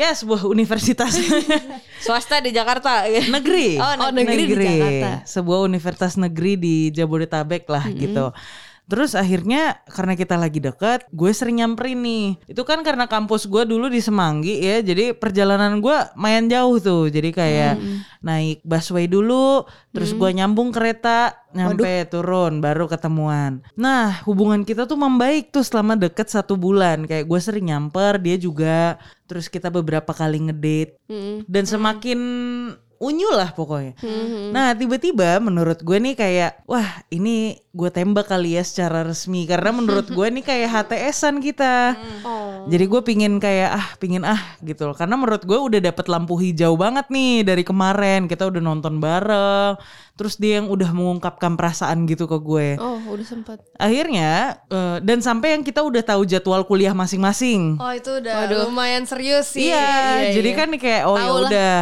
ya 0.00 0.16
sebuah 0.16 0.48
universitas 0.48 1.14
Swasta 2.04 2.40
di 2.40 2.50
Jakarta. 2.50 3.04
negeri. 3.06 3.76
Oh, 3.76 4.10
negeri 4.12 4.42
di 4.48 4.56
Jakarta. 4.56 5.10
Sebuah 5.28 5.58
universitas 5.64 6.16
negeri 6.16 6.56
di 6.56 6.74
Jabodetabek 6.90 7.68
lah 7.68 7.84
gitu. 7.92 8.32
Terus 8.86 9.18
akhirnya 9.18 9.82
karena 9.90 10.14
kita 10.14 10.38
lagi 10.38 10.62
deket, 10.62 11.10
gue 11.10 11.30
sering 11.34 11.58
nyamperin 11.58 11.98
nih. 12.06 12.26
Itu 12.46 12.62
kan 12.62 12.86
karena 12.86 13.10
kampus 13.10 13.50
gue 13.50 13.66
dulu 13.66 13.90
di 13.90 13.98
Semanggi 13.98 14.62
ya, 14.62 14.78
jadi 14.78 15.10
perjalanan 15.10 15.82
gue 15.82 15.98
mayan 16.14 16.46
jauh 16.46 16.78
tuh. 16.78 17.10
Jadi 17.10 17.34
kayak 17.34 17.82
naik 18.22 18.62
busway 18.62 19.10
dulu, 19.10 19.66
terus 19.90 20.14
gue 20.14 20.30
nyambung 20.30 20.70
kereta, 20.70 21.34
nyampe 21.50 22.06
turun, 22.06 22.62
baru 22.62 22.86
ketemuan. 22.86 23.58
Nah 23.74 24.22
hubungan 24.22 24.62
kita 24.62 24.86
tuh 24.86 24.94
membaik 24.94 25.50
tuh 25.50 25.66
selama 25.66 25.98
deket 25.98 26.30
satu 26.30 26.54
bulan. 26.54 27.10
Kayak 27.10 27.26
gue 27.26 27.40
sering 27.42 27.66
nyamper, 27.74 28.22
dia 28.22 28.38
juga. 28.38 29.02
Terus 29.26 29.50
kita 29.50 29.66
beberapa 29.66 30.14
kali 30.14 30.46
ngedate. 30.46 31.02
Dan 31.50 31.66
semakin 31.66 32.18
unyu 32.96 33.30
lah 33.32 33.52
pokoknya. 33.52 33.94
Nah 34.52 34.72
tiba-tiba 34.72 35.38
menurut 35.42 35.80
gue 35.84 35.98
nih 36.00 36.14
kayak 36.16 36.64
wah 36.64 37.04
ini 37.12 37.60
gue 37.76 37.92
tembak 37.92 38.32
kali 38.32 38.56
ya 38.56 38.64
secara 38.64 39.04
resmi 39.04 39.44
karena 39.44 39.68
menurut 39.68 40.08
gue 40.08 40.26
nih 40.32 40.44
kayak 40.44 40.68
HTSan 40.72 41.44
kita. 41.44 41.96
Jadi 42.66 42.84
gue 42.88 43.00
pingin 43.04 43.38
kayak 43.38 43.70
ah 43.76 43.86
pingin 44.00 44.24
ah 44.24 44.40
gitu 44.64 44.90
loh 44.90 44.96
karena 44.96 45.14
menurut 45.14 45.44
gue 45.44 45.58
udah 45.58 45.80
dapet 45.80 46.06
lampu 46.08 46.34
hijau 46.40 46.74
banget 46.74 47.06
nih 47.12 47.44
dari 47.44 47.62
kemarin 47.62 48.26
kita 48.26 48.48
udah 48.48 48.60
nonton 48.64 48.98
bareng. 48.98 49.76
Terus 50.16 50.40
dia 50.40 50.64
yang 50.64 50.72
udah 50.72 50.96
mengungkapkan 50.96 51.60
perasaan 51.60 52.08
gitu 52.08 52.24
ke 52.24 52.40
gue. 52.40 52.80
Oh, 52.80 52.96
udah 53.12 53.26
sempat. 53.28 53.60
Akhirnya 53.76 54.56
eh, 54.72 54.96
dan 55.04 55.20
sampai 55.20 55.52
yang 55.52 55.60
kita 55.60 55.84
udah 55.84 56.00
tahu 56.00 56.24
jadwal 56.24 56.64
kuliah 56.64 56.96
masing-masing. 56.96 57.76
Oh 57.76 57.92
itu 57.92 58.24
udah 58.24 58.48
lumayan 58.64 59.04
serius 59.04 59.52
sih. 59.52 59.68
Iya, 59.68 60.32
jadi 60.40 60.50
kan 60.56 60.72
nih 60.72 60.80
kayak 60.80 61.02
oh 61.04 61.20
ya 61.20 61.28
udah. 61.28 61.76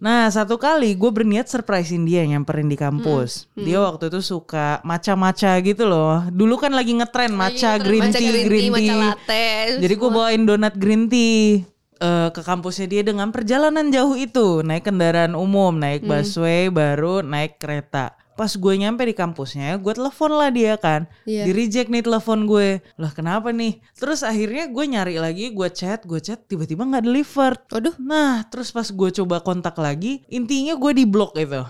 Nah 0.00 0.26
satu 0.26 0.56
kali 0.56 0.96
gue 0.96 1.10
berniat 1.12 1.44
surprisein 1.44 2.02
dia 2.02 2.24
nyamperin 2.24 2.66
di 2.66 2.74
kampus. 2.74 3.52
Hmm, 3.52 3.62
Dia 3.62 3.84
waktu 3.84 4.08
itu 4.08 4.20
suka 4.20 4.80
maca-maca 4.80 5.60
gitu 5.60 5.84
loh. 5.84 6.24
Dulu 6.26 6.56
kan 6.56 6.72
lagi 6.72 6.96
ngetren 6.96 7.30
maca 7.30 7.76
green 7.76 8.08
Matcha 8.08 8.16
tea, 8.16 8.42
green 8.42 8.64
tea. 8.64 8.72
matcha 8.72 8.94
latte. 8.96 9.48
Jadi 9.76 9.94
gue 9.94 10.10
bawain 10.10 10.42
donat 10.42 10.74
green 10.74 11.04
tea 11.04 11.68
eh, 12.00 12.28
ke 12.32 12.40
kampusnya 12.40 12.88
dia 12.88 13.02
dengan 13.04 13.28
perjalanan 13.28 13.92
jauh 13.92 14.16
itu 14.16 14.64
naik 14.64 14.88
kendaraan 14.88 15.36
umum, 15.36 15.76
naik 15.76 16.00
Hmm. 16.00 16.16
busway, 16.16 16.72
baru 16.72 17.20
naik 17.20 17.60
kereta. 17.60 18.16
Pas 18.40 18.56
gue 18.56 18.72
nyampe 18.72 19.04
di 19.04 19.12
kampusnya, 19.12 19.76
gue 19.76 19.92
telepon 19.92 20.32
lah 20.32 20.48
dia 20.48 20.80
kan, 20.80 21.04
Iya. 21.28 21.44
di 21.44 21.52
reject 21.52 21.92
nih 21.92 22.00
telepon 22.00 22.48
gue. 22.48 22.80
Lah 22.96 23.12
kenapa 23.12 23.52
nih? 23.52 23.84
Terus 24.00 24.24
akhirnya 24.24 24.64
gue 24.72 24.84
nyari 24.88 25.20
lagi, 25.20 25.52
gue 25.52 25.68
chat, 25.68 26.08
gue 26.08 26.16
chat, 26.24 26.40
tiba-tiba 26.48 26.88
nggak 26.88 27.04
delivered. 27.04 27.60
Waduh. 27.68 28.00
Nah, 28.00 28.48
terus 28.48 28.72
pas 28.72 28.88
gue 28.88 29.10
coba 29.20 29.44
kontak 29.44 29.76
lagi, 29.76 30.24
intinya 30.32 30.72
gue 30.72 30.92
di 30.96 31.04
blok 31.04 31.36
itu. 31.36 31.60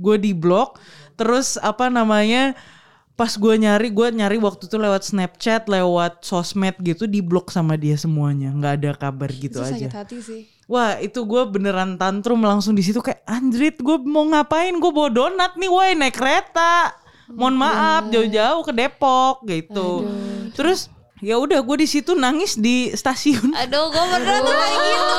Gue 0.00 0.16
di 0.16 0.32
blok, 0.32 0.80
terus 1.20 1.60
apa 1.60 1.92
namanya? 1.92 2.56
Pas 3.22 3.38
gue 3.38 3.54
nyari, 3.54 3.94
gue 3.94 4.08
nyari 4.18 4.34
waktu 4.42 4.66
itu 4.66 4.74
lewat 4.82 5.06
Snapchat, 5.06 5.70
lewat 5.70 6.26
sosmed 6.26 6.74
gitu, 6.82 7.06
di 7.06 7.22
blok 7.22 7.54
sama 7.54 7.78
dia 7.78 7.94
semuanya, 7.94 8.50
nggak 8.50 8.72
ada 8.82 8.90
kabar 8.98 9.30
gitu 9.30 9.62
Itu 9.62 9.70
aja. 9.70 9.78
sakit 9.78 9.94
hati 9.94 10.18
sih. 10.18 10.40
Wah 10.66 10.98
itu 10.98 11.22
gue 11.22 11.42
beneran 11.46 11.94
tantrum 11.94 12.42
langsung 12.42 12.74
di 12.74 12.82
situ 12.82 12.98
kayak 12.98 13.22
Andrit 13.22 13.78
gue 13.78 13.94
mau 14.02 14.26
ngapain? 14.26 14.74
Gue 14.74 14.90
bawa 14.90 15.06
donat 15.06 15.54
nih 15.54 15.70
woi 15.70 15.94
naik 15.94 16.18
kereta. 16.18 16.98
Mohon 17.30 17.62
maaf 17.62 18.02
jauh-jauh 18.10 18.66
ke 18.66 18.72
Depok 18.74 19.46
gitu. 19.46 20.10
Terus 20.58 20.90
ya 21.22 21.38
udah 21.38 21.62
gue 21.62 21.76
di 21.78 21.88
situ 21.88 22.18
nangis 22.18 22.58
di 22.58 22.90
stasiun. 22.90 23.54
Aduh, 23.54 23.94
gue 23.94 24.04
pernah 24.10 24.42
tuh 24.42 24.54
kayak 24.58 24.78
gitu. 24.82 25.16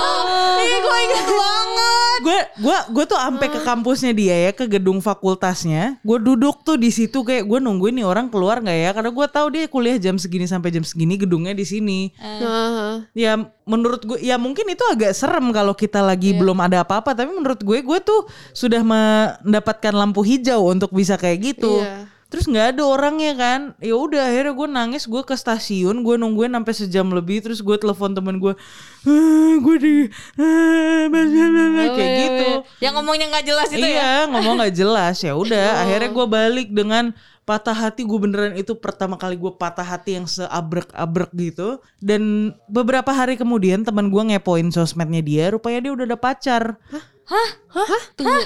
Ih, 0.60 0.78
gue 0.84 0.98
inget 1.08 1.28
banget. 1.32 2.18
gue 2.24 2.40
gue 2.64 2.78
gue 2.94 3.06
tuh 3.10 3.20
sampai 3.20 3.48
ke 3.52 3.60
kampusnya 3.64 4.12
dia 4.16 4.36
ya 4.48 4.52
ke 4.52 4.68
gedung 4.68 5.00
fakultasnya. 5.00 5.98
Gue 6.04 6.20
duduk 6.20 6.62
tuh 6.68 6.76
di 6.76 6.92
situ 6.92 7.24
kayak 7.24 7.48
gue 7.48 7.60
nungguin 7.64 8.04
nih 8.04 8.06
orang 8.06 8.28
keluar 8.28 8.60
nggak 8.60 8.78
ya? 8.84 8.90
Karena 8.92 9.12
gue 9.16 9.28
tahu 9.32 9.48
dia 9.56 9.64
kuliah 9.72 9.98
jam 9.98 10.20
segini 10.20 10.44
sampai 10.44 10.70
jam 10.76 10.84
segini 10.84 11.16
gedungnya 11.16 11.56
di 11.56 11.64
sini. 11.64 12.12
Nah, 12.20 13.08
ya 13.16 13.40
menurut 13.64 14.04
gue 14.04 14.20
ya 14.20 14.36
mungkin 14.36 14.68
itu 14.68 14.84
agak 14.92 15.16
serem 15.16 15.56
kalau 15.56 15.72
kita 15.72 16.04
lagi 16.04 16.36
belum 16.36 16.60
ada 16.60 16.84
apa-apa. 16.84 17.16
Tapi 17.16 17.32
menurut 17.32 17.64
gue 17.64 17.80
gue 17.80 18.00
tuh 18.04 18.28
sudah 18.52 18.84
mendapatkan 18.84 19.96
lampu 19.96 20.20
hijau 20.24 20.68
untuk 20.68 20.92
bisa 20.92 21.16
kayak 21.16 21.56
gitu. 21.56 21.80
Iya. 21.80 22.13
Terus 22.34 22.50
nggak 22.50 22.74
ada 22.74 22.82
orangnya 22.82 23.38
kan. 23.38 23.78
Ya 23.78 23.94
udah 23.94 24.26
akhirnya 24.26 24.58
gue 24.58 24.68
nangis 24.74 25.06
gue 25.06 25.22
ke 25.22 25.38
stasiun 25.38 26.02
gue 26.02 26.16
nungguin 26.18 26.50
sampai 26.50 26.74
sejam 26.74 27.06
lebih 27.14 27.46
terus 27.46 27.62
gue 27.62 27.78
telepon 27.78 28.18
temen 28.18 28.42
gue 28.42 28.58
"Ah, 29.06 29.54
gue 29.62 29.76
di 29.78 29.96
bla," 30.34 31.86
kayak 31.94 32.12
gitu. 32.18 32.48
Yang 32.82 32.94
ngomongnya 32.98 33.26
nggak 33.30 33.46
jelas 33.46 33.70
itu 33.70 33.86
ya. 33.86 33.94
iya 33.94 34.14
ngomong 34.34 34.66
nggak 34.66 34.74
jelas. 34.74 35.22
Ya 35.22 35.38
udah 35.38 35.86
akhirnya 35.86 36.10
gue 36.10 36.26
balik 36.26 36.74
dengan 36.74 37.14
patah 37.46 37.78
hati 37.78 38.02
gue 38.02 38.18
beneran. 38.18 38.58
Itu 38.58 38.82
pertama 38.82 39.14
kali 39.14 39.38
gue 39.38 39.54
patah 39.54 39.86
hati 39.86 40.18
yang 40.18 40.26
seabrek-abrek 40.26 41.30
gitu. 41.38 41.78
Dan 42.02 42.56
beberapa 42.66 43.14
hari 43.14 43.38
kemudian 43.38 43.86
teman 43.86 44.10
gue 44.10 44.34
ngepoin 44.34 44.74
sosmednya 44.74 45.22
dia 45.22 45.54
rupanya 45.54 45.86
dia 45.86 45.92
udah 45.94 46.06
ada 46.10 46.18
pacar 46.18 46.82
tunggu. 48.14 48.42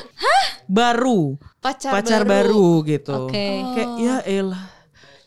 baru 0.66 1.36
Pacar, 1.58 1.92
pacar 1.92 2.22
baru, 2.24 2.84
gitu 2.84 3.28
Oke. 3.28 3.46
kayak 3.74 3.90
ya 3.98 4.16
elah 4.24 4.64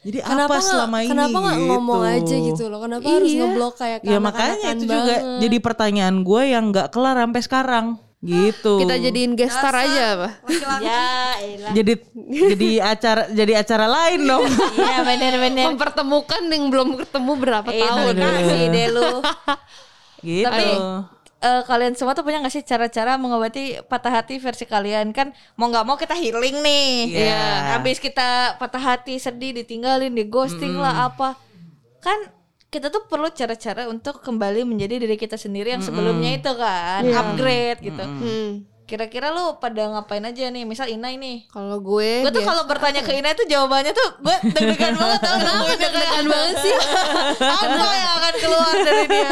jadi 0.01 0.25
Kenapa 0.25 0.57
apa 0.57 0.65
selama 0.65 0.97
ini 0.99 1.11
Kenapa 1.11 1.37
nggak 1.39 1.57
gitu 1.57 1.69
ngomong 1.69 2.03
aja 2.03 2.37
gitu 2.41 2.65
loh? 2.67 2.81
Kenapa 2.81 3.05
harus 3.05 3.29
Iya. 3.29 3.41
ngeblok 3.45 3.75
kayak 3.77 3.99
ya 4.01 4.17
makanya 4.19 4.69
itu 4.73 4.85
juga 4.87 4.97
banget? 4.97 5.21
jadi 5.39 5.57
pertanyaan 5.61 6.17
gue 6.21 6.43
yang 6.47 6.65
nggak 6.71 6.89
kelar 6.89 7.17
sampai 7.19 7.43
sekarang 7.43 7.87
gitu 8.19 8.73
Kita 8.79 8.97
jadiin 8.97 9.33
guest 9.33 9.53
star 9.55 9.73
aja 9.75 10.03
apa? 10.15 10.29
Ya, 10.79 11.05
elah. 11.37 11.73
jadi 11.75 11.93
jadi 12.49 12.69
acara 12.83 13.23
jadi 13.29 13.53
acara 13.57 13.87
lain 13.87 14.21
dong 14.25 14.45
Iya, 14.79 14.99
bener-bener. 15.03 15.65
Mempertemukan 15.69 16.43
yang 16.47 16.65
belum 16.69 16.89
ketemu 16.97 17.33
berapa 17.35 17.69
Eh, 17.69 17.81
tahun. 17.83 18.15
makasih 18.15 18.63
deh 18.71 18.87
lu. 18.91 19.11
gitu 20.23 20.45
Tapi 20.47 20.65
eh, 21.41 21.63
kalian 21.65 21.97
semua 21.97 22.13
tuh 22.13 22.23
punya 22.23 22.45
gak 22.45 22.53
sih 22.53 22.65
cara-cara 22.65 23.17
mengobati 23.17 23.81
patah 23.89 24.21
hati 24.21 24.37
versi 24.37 24.69
kalian 24.69 25.17
kan 25.17 25.33
mau 25.57 25.73
nggak 25.73 25.85
mau 25.89 25.97
kita 25.97 26.15
healing 26.15 26.61
nih. 26.61 26.93
Iya. 27.27 27.77
Habis 27.77 27.99
kita 27.99 28.61
patah 28.61 28.81
hati, 28.81 29.17
sedih, 29.17 29.57
ditinggalin, 29.57 30.13
di 30.13 30.25
ghosting 30.29 30.77
lah 30.77 31.11
apa. 31.11 31.37
Kan 32.05 32.33
kita 32.71 32.87
tuh 32.87 33.03
perlu 33.11 33.27
cara-cara 33.35 33.91
untuk 33.91 34.23
kembali 34.23 34.63
menjadi 34.63 35.03
diri 35.03 35.19
kita 35.19 35.35
sendiri 35.35 35.75
yang 35.75 35.83
sebelumnya 35.83 36.39
itu 36.39 36.53
kan, 36.55 37.03
upgrade 37.03 37.83
gitu. 37.83 38.05
Hmm. 38.07 38.70
Kira-kira 38.91 39.31
lu 39.31 39.55
pada 39.57 39.87
ngapain 39.89 40.19
aja 40.21 40.51
nih? 40.51 40.67
Misal 40.67 40.91
Inai 40.91 41.15
nih. 41.15 41.47
Kalau 41.47 41.79
gue 41.79 42.27
Gue 42.27 42.33
tuh 42.35 42.43
kalau 42.43 42.67
bertanya 42.67 43.01
ke 43.01 43.15
Inai 43.15 43.33
tuh 43.33 43.47
jawabannya 43.47 43.95
tuh 43.95 44.09
gue 44.19 44.37
deg-degan 44.51 44.99
banget 44.99 45.21
tau 45.21 45.39
Kenapa 45.39 45.63
deg-degan 45.71 46.25
banget 46.27 46.57
sih? 46.59 46.75
Apa 47.63 47.87
yang 47.89 48.13
akan 48.19 48.35
keluar 48.37 48.73
dari 48.77 49.05
dia? 49.07 49.31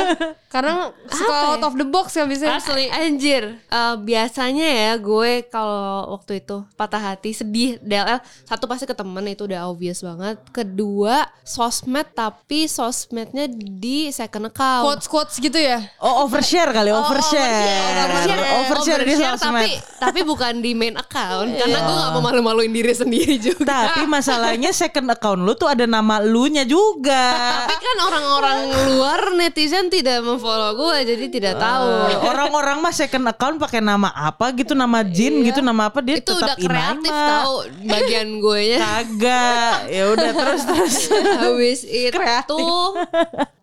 Karena 0.48 0.72
suka 1.04 1.34
out 1.50 1.62
of 1.62 1.74
the 1.74 1.84
box 1.84 2.14
ya 2.14 2.24
bisa. 2.24 2.46
Asli 2.48 2.86
Anjir 2.88 3.58
Eh, 3.66 3.94
Biasanya 3.98 4.64
ya 4.64 4.92
gue 4.94 5.42
kalau 5.44 6.14
waktu 6.14 6.38
itu 6.38 6.62
patah 6.72 7.02
hati 7.04 7.34
sedih 7.34 7.76
DLL 7.80 8.16
Satu 8.44 8.64
pasti 8.64 8.86
ke 8.86 8.94
temen 8.94 9.26
itu 9.26 9.44
udah 9.44 9.66
obvious 9.66 10.00
banget 10.00 10.38
Kedua 10.48 11.26
sosmed 11.42 12.06
tapi 12.12 12.64
sosmednya 12.64 13.44
di 13.50 14.08
second 14.08 14.46
account 14.46 14.86
Quotes 14.86 15.08
quotes 15.08 15.36
gitu 15.36 15.56
ya. 15.56 15.82
Oh 15.98 16.22
overshare 16.22 16.70
kali, 16.70 16.88
overshare. 16.88 18.04
Overshare, 18.04 18.42
Overshare 18.60 19.02
di 19.02 19.12
overshare, 19.12 19.34
sosmed. 19.34 19.47
Tapi 19.48 19.70
tapi 20.04 20.20
bukan 20.22 20.60
di 20.60 20.72
main 20.76 20.94
account 20.94 21.48
karena 21.56 21.78
gue 21.82 21.94
gak 21.96 22.10
mau 22.14 22.22
malu-maluin 22.22 22.72
diri 22.72 22.94
sendiri 22.94 23.36
juga. 23.40 23.92
Tapi 23.92 24.04
masalahnya 24.04 24.70
second 24.70 25.08
account 25.10 25.40
lu 25.42 25.56
tuh 25.56 25.68
ada 25.70 25.88
nama 25.88 26.20
lu 26.22 26.46
nya 26.52 26.68
juga. 26.68 27.34
Tapi 27.64 27.74
kan 27.80 27.98
orang-orang 28.04 28.58
luar 28.94 29.20
netizen 29.34 29.88
tidak 29.88 30.20
memfollow 30.22 30.76
gue 30.76 30.96
jadi 31.14 31.24
tidak 31.32 31.54
tahu. 31.58 31.88
Orang-orang 32.28 32.78
mah 32.78 32.94
second 32.94 33.26
account 33.28 33.56
pakai 33.58 33.80
nama 33.80 34.12
apa 34.12 34.52
gitu, 34.54 34.76
nama 34.76 35.00
Jin 35.02 35.42
gitu, 35.42 35.64
nama 35.64 35.88
apa 35.88 36.04
dia 36.04 36.20
Itu 36.20 36.36
tetap 36.36 36.56
udah 36.56 36.56
kreatif 36.58 37.12
tahu 37.12 37.54
bagian 37.88 38.28
gue 38.38 38.60
nya. 38.74 38.78
Kagak. 38.78 39.76
Ya 39.88 40.04
udah 40.12 40.30
terus 40.32 40.62
terus. 40.68 40.94
Habis 41.42 41.80
itu 41.88 42.70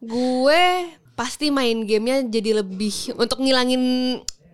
gue 0.06 0.64
pasti 1.16 1.48
main 1.48 1.88
gamenya 1.88 2.28
jadi 2.28 2.60
lebih 2.60 3.16
untuk 3.16 3.40
ngilangin 3.40 3.84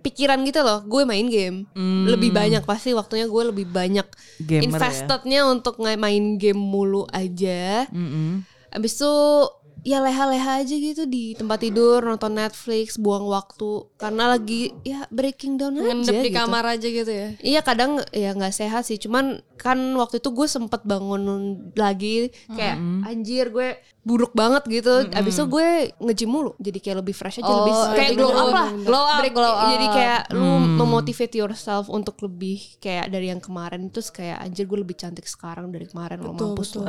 pikiran 0.01 0.41
gitu 0.41 0.59
loh. 0.59 0.81
Gue 0.83 1.05
main 1.05 1.25
game 1.25 1.69
lebih 2.05 2.29
banyak 2.31 2.61
pasti 2.61 2.91
waktunya 2.91 3.25
gue 3.25 3.43
lebih 3.47 3.65
banyak 3.65 4.07
Gamer 4.39 4.59
ya. 4.59 4.65
investednya 4.67 5.41
untuk 5.45 5.77
nge- 5.77 5.95
main 5.95 6.35
game 6.35 6.57
mulu 6.57 7.05
aja. 7.07 7.85
Mm-mm. 7.87 8.43
Abis 8.69 8.97
itu 8.97 9.13
ya 9.81 9.97
leha-leha 9.97 10.61
aja 10.61 10.75
gitu 10.77 11.09
di 11.09 11.33
tempat 11.33 11.57
tidur 11.57 12.05
nonton 12.05 12.37
Netflix 12.37 13.01
buang 13.01 13.25
waktu 13.25 13.89
karena 13.97 14.29
lagi 14.29 14.69
ya 14.85 15.09
breaking 15.09 15.57
down 15.57 15.73
aja 15.73 15.89
Ngendep 15.89 16.21
di 16.21 16.29
gitu. 16.29 16.37
kamar 16.37 16.63
aja 16.69 16.85
gitu 16.85 17.09
ya. 17.09 17.27
Iya 17.41 17.65
kadang 17.65 17.97
ya 18.13 18.29
nggak 18.31 18.53
sehat 18.53 18.85
sih 18.85 19.01
cuman 19.01 19.41
kan 19.57 19.81
waktu 19.97 20.21
itu 20.21 20.29
gue 20.29 20.45
sempet 20.45 20.85
bangun 20.85 21.25
lagi 21.73 22.29
kayak 22.47 22.77
anjir 23.03 23.49
gue 23.49 23.81
buruk 24.01 24.33
banget 24.33 24.65
gitu 24.67 25.05
abis 25.07 25.33
itu 25.35 25.45
gue 25.45 25.67
nge-gym 25.95 26.25
mulu 26.27 26.51
jadi 26.57 26.79
kayak 26.79 26.97
lebih 26.99 27.13
fresh 27.13 27.37
aja 27.37 27.45
Oh, 27.45 27.57
lebih 27.61 27.73
kayak 27.91 28.09
lebih 28.11 28.17
glow 28.17 28.31
up 28.31 28.33
glow- 28.33 28.49
lah 28.51 28.69
glow 28.81 29.03
up, 29.05 29.19
Break- 29.19 29.35
glow 29.35 29.53
up. 29.53 29.69
jadi 29.69 29.85
kayak 29.87 30.21
lu 30.31 30.49
memotivate 30.75 31.35
yourself 31.35 31.85
untuk 31.87 32.17
lebih 32.19 32.57
kayak 32.77 33.07
dari 33.07 33.27
yang 33.27 33.37
kemarin 33.37 33.87
terus 33.87 34.09
kayak 34.09 34.41
anjir 34.41 34.65
gue 34.65 34.79
lebih 34.79 34.95
cantik 34.95 35.23
sekarang 35.23 35.69
dari 35.69 35.85
kemarin 35.85 36.17
lo 36.17 36.33
mampus 36.33 36.73
lo 36.73 36.83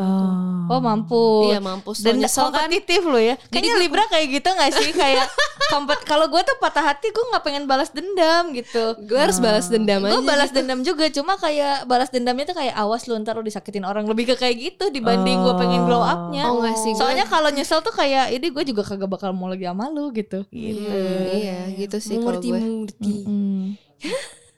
Oh 0.65 0.79
mampu. 0.79 1.51
Iya, 1.51 1.59
mampus. 1.59 2.01
Dan 2.01 2.17
Lo 2.17 2.21
nyesel 2.23 2.49
kan? 2.49 2.65
kompetitif 2.65 3.03
lo 3.03 3.19
ya. 3.19 3.35
Kayaknya 3.45 3.75
Libra 3.77 4.05
kayak 4.07 4.27
gitu 4.31 4.49
gak 4.49 4.73
sih? 4.73 4.89
kayak 4.97 5.27
kompet. 5.69 5.99
Kalau 6.03 6.27
gue 6.27 6.41
tuh 6.41 6.57
patah 6.57 6.81
hati, 6.87 7.09
gue 7.09 7.25
nggak 7.27 7.43
pengen 7.43 7.65
balas 7.67 7.91
dendam 7.91 8.53
gitu. 8.53 8.95
gue 9.03 9.19
harus 9.19 9.37
balas 9.37 9.67
dendam 9.67 10.01
aja 10.01 10.15
Gue 10.15 10.23
balas 10.23 10.51
dendam 10.51 10.81
juga, 10.81 11.11
cuma 11.11 11.37
kayak 11.37 11.85
balas 11.85 12.09
dendamnya 12.09 12.47
tuh 12.47 12.57
kayak 12.57 12.73
awas 12.75 13.05
lu 13.05 13.19
ntar 13.19 13.35
lu 13.35 13.43
disakitin 13.43 13.83
orang 13.83 14.07
lebih 14.07 14.33
ke 14.33 14.39
kayak 14.39 14.57
gitu 14.57 14.89
dibanding 14.89 15.37
gue 15.37 15.55
pengen 15.57 15.83
glow 15.85 16.01
upnya. 16.01 16.47
Oh, 16.47 16.63
nggak 16.63 16.77
sih, 16.79 16.93
Soalnya 17.03 17.27
kalau 17.27 17.51
nyesel 17.51 17.83
tuh 17.83 17.95
kayak 17.95 18.31
ini 18.31 18.47
gue 18.49 18.65
juga 18.71 18.83
kagak 18.87 19.11
bakal 19.11 19.35
mau 19.35 19.51
lagi 19.51 19.67
sama 19.67 19.91
lu 19.91 20.15
gitu. 20.15 20.47
Hmm, 20.49 21.27
iya 21.35 21.67
gitu 21.75 21.99
sih 21.99 22.17
kalau 22.23 22.39
gue 22.39 22.55
mengerti. 22.55 23.15
Hmm. 23.27 23.65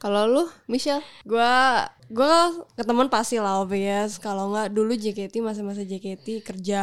Kalau 0.04 0.28
lu, 0.28 0.44
Michelle? 0.68 1.00
Gua 1.24 1.80
gua 2.12 2.52
ke 2.76 2.84
temen 2.84 3.08
pasti 3.08 3.40
lah 3.40 3.64
obvious. 3.64 4.20
Kalau 4.20 4.52
nggak 4.52 4.68
dulu 4.76 4.92
JKT 4.92 5.40
masa-masa 5.40 5.80
JKT 5.80 6.44
kerja 6.44 6.82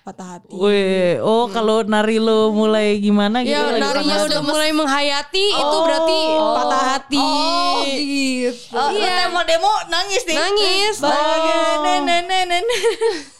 patah 0.00 0.40
hati. 0.40 0.56
Wih, 0.56 1.20
oh 1.20 1.52
kalau 1.52 1.84
nari 1.84 2.16
lo 2.16 2.48
mulai 2.56 2.96
gimana 2.96 3.44
gitu? 3.44 3.52
Ya 3.52 3.76
lagi 3.76 3.84
narinya 3.84 4.24
udah 4.24 4.40
mulai 4.40 4.72
menghayati 4.72 5.46
itu 5.52 5.76
berarti 5.84 6.20
patah 6.32 6.84
hati. 6.96 7.20
Oh 7.20 7.84
gitu. 7.84 8.72
Oh, 8.72 8.88
iya. 8.96 9.28
demo 9.28 9.40
demo 9.44 9.72
nangis 9.92 10.24
nih. 10.24 10.36
Nangis. 10.40 10.96
Nenen 11.04 12.64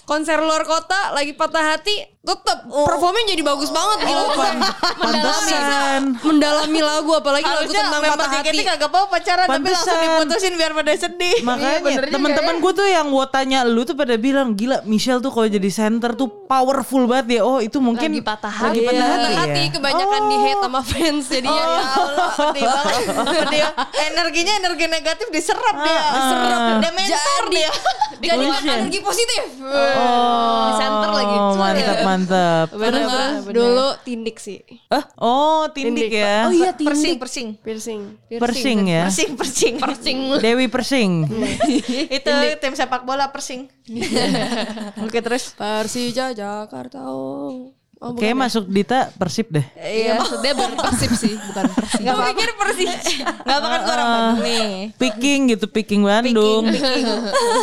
Konser 0.03 0.43
luar 0.43 0.67
kota 0.67 1.15
lagi 1.15 1.31
patah 1.39 1.79
hati, 1.79 1.95
tetep 2.23 2.59
performnya 2.65 3.25
jadi 3.29 3.43
bagus 3.43 3.67
banget 3.69 3.99
gitu. 4.07 4.25
Pantesan. 4.95 6.01
Mendalami 6.23 6.81
lagu 6.81 7.11
apalagi 7.13 7.43
lagu 7.43 7.67
Harusnya 7.67 7.83
tentang 7.83 7.99
member 8.01 8.15
patah 8.17 8.31
hati. 8.41 8.63
kagak 8.63 8.89
mau 8.89 9.07
pacaran 9.07 9.45
tapi 9.45 9.67
langsung 9.67 9.91
Pantesan. 9.91 10.15
diputusin 10.23 10.53
biar 10.55 10.73
pada 10.73 10.93
sedih. 10.95 11.37
Makanya 11.43 11.79
teman-teman 12.09 12.55
gue 12.59 12.73
tuh 12.73 12.87
yang 12.87 13.09
wotanya 13.11 13.59
lu 13.65 13.83
tuh 13.83 13.93
pada 13.93 14.15
bilang 14.17 14.55
gila 14.55 14.81
Michelle 14.85 15.19
tuh 15.19 15.29
kalau 15.29 15.49
jadi 15.49 15.67
center 15.67 16.15
tuh 16.15 16.31
powerful 16.47 17.05
banget 17.05 17.27
ya. 17.33 17.43
Oh 17.43 17.59
itu 17.59 17.79
mungkin 17.79 18.07
Lagi 18.09 18.23
patah 18.23 18.55
Lagi 18.55 18.81
hati. 18.81 18.87
patah 18.87 19.03
Patah 19.03 19.19
hati, 19.19 19.35
hati 19.35 19.61
ya. 19.61 19.71
kebanyakan 19.73 20.23
di 20.23 20.37
hate 20.39 20.61
sama 20.63 20.81
fans 20.81 21.25
jadinya 21.27 21.51
Ya 21.53 21.67
Allah, 21.67 22.31
sedih 22.33 22.65
banget. 22.65 23.03
Sedih. 23.35 23.63
Energinya 24.05 24.53
energi 24.57 24.87
negatif 24.87 25.27
diserap 25.29 25.75
dia. 25.77 26.01
Serap. 26.23 26.61
Dia 26.79 26.93
mentor 26.93 27.43
dia. 27.51 27.71
jadi 28.23 28.45
energi 28.79 28.99
positif. 29.01 29.43
Oh, 29.59 30.63
Di 30.63 30.79
center 30.79 31.11
lagi. 31.11 31.37
Mantap 31.53 31.99
mantap. 31.99 32.11
Terus 32.71 33.13
dulu 33.53 33.89
tindik 34.05 34.37
sih. 34.39 34.61
Ah, 34.93 35.05
oh 35.17 35.69
tindik, 35.73 36.13
ya. 36.13 36.49
Oh 36.49 36.53
iya, 36.53 36.71
Persing, 36.73 37.17
tindik. 37.17 37.19
persing. 37.21 37.49
Piercing. 37.63 38.01
Persing 38.39 38.79
ya. 38.89 39.03
Persing, 39.09 39.31
persing. 39.37 39.75
Persing. 39.81 40.19
Dewi 40.41 40.67
Persing. 40.69 41.13
Itu 42.21 42.33
tim 42.61 42.75
sepak 42.77 43.03
bola 43.03 43.33
persing. 43.33 43.69
Oke 45.05 45.19
terus. 45.21 45.53
Persija 45.57 46.37
Jakarta. 46.37 47.05
Oh. 47.09 47.82
Oh, 48.03 48.19
Kayak 48.19 48.35
masuk 48.35 48.67
Dita 48.67 49.15
Persib 49.15 49.47
deh. 49.49 49.63
Iya, 49.79 50.19
maksudnya 50.19 50.59
berpersip 50.59 51.11
sih, 51.15 51.39
bukan 51.39 51.71
persip. 51.79 52.03
Gak 52.03 52.17
pikir 52.19 52.49
persis. 52.59 52.91
Gak 53.47 53.57
apa 53.57 53.67
kan 53.69 53.81
gue 53.81 53.95
orang 53.95 54.09
Bandung 54.11 54.41
nih. 54.43 54.67
Picking 54.99 55.41
gitu, 55.55 55.67
picking 55.71 56.03
Bandung. 56.03 56.67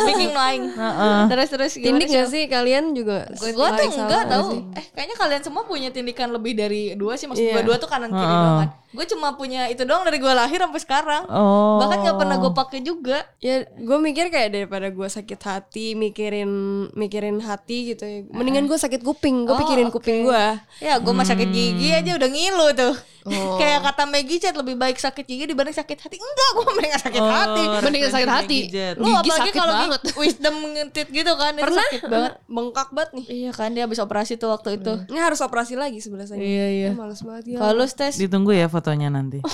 Speaking 0.00 0.32
lain. 0.32 0.60
Terus 1.30 1.48
terus 1.50 1.72
gimana 1.76 1.86
Tindik 1.92 2.08
gak 2.08 2.26
sih 2.26 2.42
kalian 2.48 2.96
juga? 2.96 3.28
Gue 3.36 3.52
tuh 3.52 3.84
enggak 3.84 4.08
gak 4.08 4.24
tahu. 4.26 4.48
Eh 4.72 4.84
kayaknya 4.90 5.16
kalian 5.20 5.42
semua 5.44 5.62
punya 5.68 5.92
tindikan 5.92 6.32
lebih 6.32 6.56
dari 6.56 6.96
dua 6.96 7.14
sih. 7.14 7.28
Maksud 7.28 7.44
Iya. 7.44 7.60
gue 7.60 7.64
dua 7.68 7.76
tuh 7.76 7.86
kanan 7.86 8.08
kiri 8.08 8.24
doang 8.24 8.56
kan. 8.64 8.68
Gue 8.90 9.06
cuma 9.06 9.38
punya 9.38 9.70
itu 9.70 9.86
doang 9.86 10.02
dari 10.02 10.18
gue 10.18 10.32
lahir 10.34 10.58
sampai 10.58 10.80
sekarang. 10.82 11.22
Oh. 11.30 11.78
Bahkan 11.78 11.98
nggak 12.02 12.16
pernah 12.18 12.36
gue 12.42 12.52
pakai 12.52 12.78
juga. 12.82 13.22
Ya 13.38 13.62
gue 13.64 13.98
mikir 14.02 14.34
kayak 14.34 14.50
daripada 14.50 14.90
gue 14.90 15.08
sakit 15.08 15.40
hati 15.40 15.94
mikirin 15.94 16.50
mikirin 16.92 17.38
hati 17.38 17.94
gitu 17.94 18.02
ya. 18.02 18.26
Mendingan 18.30 18.66
gue 18.66 18.74
sakit 18.74 19.00
kuping, 19.00 19.46
gue 19.46 19.54
Oh, 19.54 19.60
pikirin 19.62 19.94
kuping 19.94 20.26
gue. 20.26 20.44
Ya 20.82 20.98
gue 20.98 21.12
mah 21.14 21.22
sakit 21.22 21.48
gigi 21.48 21.94
aja 21.94 22.18
udah 22.18 22.28
ngilu 22.28 22.68
tuh. 22.74 22.94
Kayak 23.60 23.84
kata 23.84 24.08
Maggie 24.08 24.40
Chat 24.40 24.56
lebih 24.56 24.80
baik 24.80 24.96
sakit 24.96 25.28
gigi 25.28 25.44
dibanding 25.44 25.76
sakit 25.76 25.98
hati. 26.00 26.16
Enggak, 26.16 26.50
gue 26.56 26.64
mendingan 26.72 27.00
sakit 27.04 27.20
hati. 27.22 27.62
Mendingan 27.84 28.10
sakit 28.10 28.30
hati. 28.32 28.58
Gigi 28.66 28.86
Lu 28.96 29.04
Gigi 29.06 29.12
apalagi 29.12 29.30
sakit 29.36 29.52
kalau 29.54 29.74
banget. 29.76 30.00
wisdom 30.24 30.54
ngetit 30.72 31.08
gitu 31.12 31.32
kan 31.36 31.52
itu 31.52 31.62
Pernah? 31.68 31.84
sakit 31.84 32.02
banget. 32.08 32.32
Bengkak 32.54 32.88
banget 32.96 33.10
nih. 33.20 33.24
Iya 33.28 33.50
kan 33.52 33.68
dia 33.76 33.84
habis 33.84 34.00
operasi 34.00 34.40
tuh 34.40 34.50
waktu 34.50 34.80
itu. 34.80 34.92
Ini 35.12 35.20
harus 35.20 35.38
operasi 35.44 35.76
lagi 35.76 36.00
sebelah 36.00 36.26
sana. 36.26 36.40
Iya, 36.40 36.66
iya. 36.72 36.90
Ya, 36.90 36.96
males 36.96 37.20
banget 37.20 37.44
ya. 37.54 37.58
Kalau 37.60 37.72
lu 37.76 37.86
tes 37.86 38.14
Ditunggu 38.16 38.52
ya 38.56 38.66
fotonya 38.80 39.12
nanti. 39.12 39.44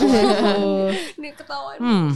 Ini 1.19 1.35
ketahuan. 1.35 1.77
Hmm. 1.83 2.09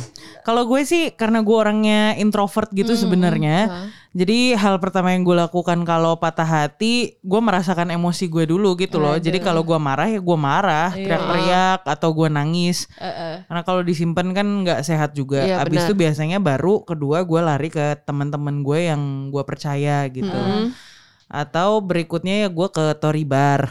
Kalau 0.47 0.63
gue 0.71 0.87
sih 0.87 1.11
karena 1.19 1.43
gue 1.43 1.57
orangnya 1.59 2.15
introvert 2.15 2.71
gitu 2.71 2.95
sebenarnya. 2.95 3.91
Jadi 4.15 4.55
hal 4.59 4.79
pertama 4.83 5.15
yang 5.15 5.27
gue 5.27 5.35
lakukan 5.35 5.83
kalau 5.83 6.19
patah 6.19 6.47
hati, 6.47 7.19
gue 7.19 7.41
merasakan 7.43 7.91
emosi 7.91 8.31
gue 8.31 8.47
dulu 8.47 8.79
gitu 8.79 9.03
loh. 9.03 9.19
Jadi 9.19 9.43
kalau 9.43 9.67
gue 9.67 9.79
marah 9.79 10.07
ya 10.07 10.23
gue 10.23 10.39
marah, 10.39 10.95
teriak-teriak 10.95 11.83
atau 11.83 12.15
gue 12.15 12.31
nangis. 12.31 12.87
Karena 13.51 13.63
kalau 13.67 13.83
disimpan 13.83 14.31
kan 14.31 14.47
nggak 14.47 14.87
sehat 14.87 15.19
juga. 15.19 15.43
Iya, 15.43 15.67
Abis 15.67 15.83
benar. 15.83 15.89
itu 15.91 15.95
biasanya 15.99 16.39
baru 16.39 16.87
kedua 16.87 17.27
gue 17.27 17.41
lari 17.43 17.69
ke 17.75 17.99
teman-teman 18.07 18.63
gue 18.63 18.79
yang 18.87 19.35
gue 19.35 19.43
percaya 19.43 20.07
gitu. 20.07 20.39
Atau 21.31 21.79
berikutnya 21.83 22.47
ya 22.47 22.49
gue 22.51 22.69
ke 22.71 22.95
Tori 22.99 23.23
Bar. 23.23 23.71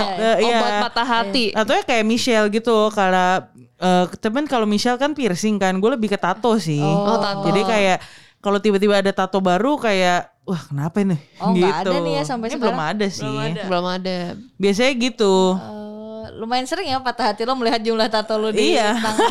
Atau- 0.00 0.40
iya. 0.40 0.58
Obat 0.58 0.72
patah 0.88 1.06
hati. 1.06 1.44
Atau 1.52 1.72
ya 1.76 1.82
kayak 1.82 2.04
Michelle 2.06 2.48
gitu 2.48 2.88
karena 2.90 3.46
eh 3.82 4.04
temen 4.22 4.46
kalau 4.46 4.64
Michelle 4.64 4.96
kan 4.96 5.12
piercing 5.12 5.58
kan, 5.58 5.74
gue 5.76 5.90
lebih 5.90 6.08
ke 6.08 6.18
tato 6.18 6.54
sih. 6.56 6.80
Oh, 6.80 7.18
tato. 7.18 7.50
Jadi 7.50 7.60
kayak 7.66 7.98
kalau 8.38 8.58
tiba-tiba 8.58 8.98
ada 8.98 9.10
tato 9.10 9.38
baru 9.38 9.78
kayak 9.78 10.30
wah 10.42 10.62
kenapa 10.66 11.02
ini? 11.02 11.18
Oh, 11.38 11.54
gitu. 11.54 11.66
ada 11.90 11.96
nih 11.98 12.12
ya 12.18 12.22
sampai 12.26 12.46
Ini 12.50 12.54
sekarang? 12.58 12.74
belum 12.74 12.78
ada 12.78 13.06
sih. 13.10 13.36
Belum 13.66 13.86
ada. 13.86 14.16
Biasanya 14.58 14.92
gitu. 14.98 15.34
Eh, 15.54 15.91
lumayan 16.32 16.62
sering 16.62 16.86
ya 16.86 16.98
patah 16.98 17.26
hati 17.28 17.42
lo 17.42 17.52
melihat 17.52 17.78
jumlah 17.78 18.06
tato 18.06 18.34
lo 18.34 18.48
di 18.48 18.72
Iya. 18.72 18.94
tangan. 18.94 19.30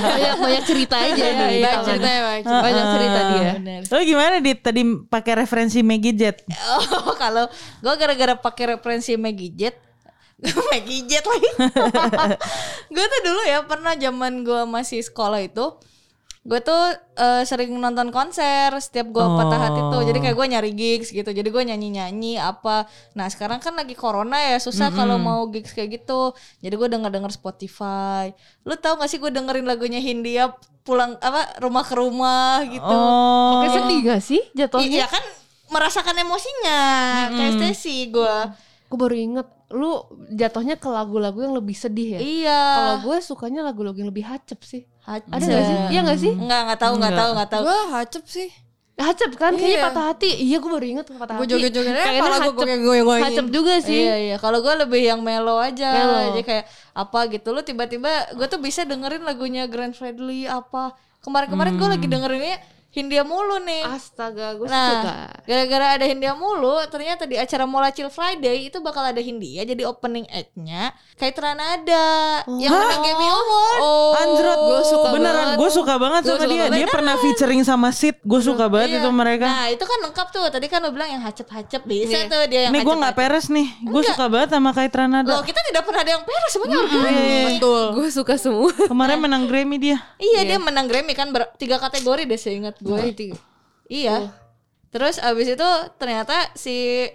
banyak 0.14 0.34
banyak 0.36 0.62
cerita 0.64 0.96
aja 0.96 1.14
Iya, 1.14 1.30
di 1.30 1.38
Banyak 1.56 1.70
tangan. 1.70 1.86
cerita 1.86 2.08
ya, 2.08 2.20
banyak 2.22 2.42
cerita. 2.42 2.62
Banyak 2.62 2.84
cerita 2.90 3.20
dia. 3.28 3.52
Bener. 3.54 3.80
Lo 3.86 3.98
gimana 4.00 4.34
dit 4.38 4.58
tadi 4.58 4.80
pakai 5.04 5.32
referensi 5.38 5.78
Maggie 5.80 6.12
Jet? 6.12 6.36
Oh, 6.72 7.14
kalau 7.22 7.44
gue 7.78 7.94
gara-gara 7.94 8.34
pakai 8.34 8.64
referensi 8.72 9.14
Maggie 9.14 9.50
Jet 9.50 9.76
Maggie 10.70 11.04
Jet 11.04 11.24
lagi. 11.24 11.50
gue 12.86 13.04
tuh 13.04 13.20
dulu 13.22 13.40
ya 13.44 13.62
pernah 13.62 13.94
zaman 13.94 14.42
gue 14.42 14.62
masih 14.64 15.00
sekolah 15.00 15.40
itu 15.40 15.64
gue 16.44 16.60
tuh 16.60 16.82
eh, 17.16 17.42
sering 17.48 17.72
nonton 17.72 18.12
konser 18.12 18.68
setiap 18.76 19.08
gue 19.08 19.24
patah 19.24 19.60
hati 19.64 19.80
tuh 19.80 20.04
jadi 20.04 20.18
kayak 20.20 20.36
gue 20.36 20.46
nyari 20.52 20.70
gigs 20.76 21.08
gitu 21.08 21.32
jadi 21.32 21.48
gue 21.48 21.62
nyanyi 21.64 21.88
nyanyi 21.96 22.36
apa 22.36 22.84
nah 23.16 23.24
sekarang 23.32 23.64
kan 23.64 23.72
lagi 23.72 23.96
corona 23.96 24.36
ya 24.36 24.60
susah 24.60 24.92
kalau 24.92 25.16
mau 25.16 25.48
gigs 25.48 25.72
kayak 25.72 26.04
gitu 26.04 26.36
jadi 26.60 26.76
gue 26.76 26.88
denger 26.92 27.08
denger 27.08 27.32
Spotify 27.32 28.28
lu 28.68 28.76
tau 28.76 29.00
gak 29.00 29.08
sih 29.08 29.16
gue 29.16 29.32
dengerin 29.32 29.64
lagunya 29.64 30.04
Hindia 30.04 30.52
pulang 30.84 31.16
apa 31.16 31.64
rumah 31.64 31.80
ke 31.80 31.94
rumah 31.96 32.60
gitu 32.68 32.92
Oh. 32.92 33.64
Kayak 33.64 33.72
sedih 33.80 33.98
gak 34.04 34.20
sih 34.20 34.42
jatuhnya? 34.52 35.00
Iya 35.00 35.06
kan 35.08 35.24
merasakan 35.72 36.14
emosinya 36.20 36.80
kayak 37.32 37.52
Stacy 37.56 38.12
gue. 38.12 38.36
Aku 38.92 39.00
baru 39.00 39.16
inget 39.16 39.48
lu 39.72 40.06
jatuhnya 40.28 40.76
ke 40.76 40.86
lagu-lagu 40.92 41.40
yang 41.40 41.56
lebih 41.56 41.72
sedih 41.72 42.14
ya. 42.14 42.20
Iya. 42.20 42.62
Kalau 42.76 42.94
gue 43.08 43.16
sukanya 43.24 43.64
lagu-lagu 43.64 43.96
yang 43.96 44.12
lebih 44.12 44.28
hacep 44.28 44.60
sih. 44.60 44.84
Hacep. 45.04 45.28
Ada 45.30 45.44
gak 45.44 45.62
sih? 45.62 45.76
Iya 45.92 46.00
gak 46.02 46.18
sih? 46.18 46.32
Enggak, 46.32 46.60
enggak 46.64 46.80
tahu, 46.80 46.92
enggak 46.96 47.14
tahu, 47.14 47.30
enggak 47.36 47.50
tahu. 47.52 47.62
Gue 47.64 47.80
hacep 47.92 48.24
sih. 48.24 48.48
Hacep 48.94 49.30
kan 49.34 49.52
kayaknya 49.52 49.74
Iya. 49.74 49.84
patah 49.90 50.04
hati. 50.08 50.30
Iya 50.38 50.56
gue 50.62 50.70
baru 50.70 50.86
inget 50.86 51.06
patah 51.10 51.34
Gue 51.34 51.44
hati. 51.44 51.52
joget-joget 51.52 51.92
aja 51.92 51.98
Kayaknya 52.00 52.22
kepala 52.22 52.36
gue 52.38 52.54
goyang-goyangin. 52.54 53.24
Hacep 53.26 53.46
juga 53.50 53.74
sih. 53.82 54.02
Iya, 54.06 54.16
iya. 54.16 54.36
Kalau 54.38 54.58
gue 54.62 54.74
lebih 54.78 55.02
yang 55.02 55.20
mellow 55.20 55.58
aja. 55.58 55.88
Mellow. 55.90 56.20
Jadi 56.30 56.40
kayak 56.42 56.64
apa 56.94 57.18
gitu 57.26 57.48
lu 57.50 57.60
tiba-tiba 57.60 58.10
gue 58.32 58.46
tuh 58.46 58.60
bisa 58.62 58.86
dengerin 58.86 59.22
lagunya 59.22 59.66
Grand 59.66 59.92
Fredly 59.92 60.46
apa. 60.46 60.94
Kemarin-kemarin 61.20 61.74
gue 61.74 61.88
lagi 61.90 62.06
dengerinnya 62.06 62.56
Hindia 62.94 63.26
mulu 63.26 63.58
nih. 63.58 63.82
Astaga, 63.82 64.54
gue 64.54 64.70
suka. 64.70 65.02
Nah, 65.02 65.26
gara-gara 65.42 65.98
ada 65.98 66.06
Hindia 66.06 66.30
mulu, 66.32 66.78
ternyata 66.86 67.26
di 67.26 67.34
acara 67.34 67.66
Mola 67.66 67.90
Chill 67.90 68.06
Friday 68.06 68.70
itu 68.70 68.78
bakal 68.78 69.02
ada 69.02 69.18
Hindia 69.18 69.66
jadi 69.66 69.82
opening 69.82 70.30
act-nya 70.30 70.94
kayak 71.18 71.34
Tranada 71.34 72.06
yang 72.46 72.70
menang 72.70 73.02
Grammy 73.02 73.26
Award. 73.26 73.78
Oh, 73.82 74.14
Anjrot 74.14 74.58
gue 74.62 74.80
suka 74.86 75.08
beneran 75.10 75.34
banget. 75.34 75.58
gue 75.58 75.70
suka 75.74 75.94
banget 75.98 76.20
Gua 76.22 76.30
sama 76.30 76.38
suka 76.38 76.46
dia. 76.46 76.62
banget. 76.62 76.78
Dia 76.78 76.86
pernah 76.86 77.14
featuring 77.18 77.60
sama 77.66 77.88
Sid. 77.90 78.16
Gue 78.22 78.38
suka 78.38 78.64
banget 78.70 78.88
Iya. 78.94 78.98
itu 79.02 79.10
mereka. 79.10 79.46
Nah, 79.50 79.66
itu 79.74 79.84
kan 79.84 79.98
lengkap 79.98 80.26
tuh. 80.30 80.46
Tadi 80.46 80.66
kan 80.70 80.78
lo 80.78 80.94
bilang 80.94 81.10
yang 81.10 81.22
hacep-hacep 81.26 81.82
bisa 81.82 82.18
tuh 82.30 82.46
dia 82.46 82.70
yang 82.70 82.72
Nih 82.72 82.86
gue 82.86 82.94
nggak 82.94 83.16
peres 83.18 83.50
nih. 83.50 83.66
Gue 83.82 84.06
suka 84.06 84.30
banget 84.30 84.54
sama 84.54 84.70
Kait 84.70 84.94
Ranada. 84.94 85.34
Loh, 85.34 85.42
kita 85.42 85.58
tidak 85.66 85.82
pernah 85.82 86.00
ada 86.06 86.12
yang 86.14 86.22
peres 86.22 86.50
semuanya 86.54 86.78
Betul. 87.50 87.82
Gue 87.98 88.06
suka 88.14 88.34
semua. 88.38 88.70
Kemarin 88.86 89.18
menang 89.18 89.50
Grammy 89.50 89.82
dia. 89.82 89.98
Iya, 90.22 90.46
dia 90.46 90.58
menang 90.62 90.86
Grammy 90.86 91.18
kan 91.18 91.26
tiga 91.58 91.82
kategori 91.82 92.22
deh 92.22 92.38
seingat 92.38 92.78
gue. 92.84 93.00
Iya. 93.88 94.30
Terus 94.88 95.18
abis 95.18 95.48
itu 95.50 95.68
ternyata 95.96 96.52
si 96.54 97.08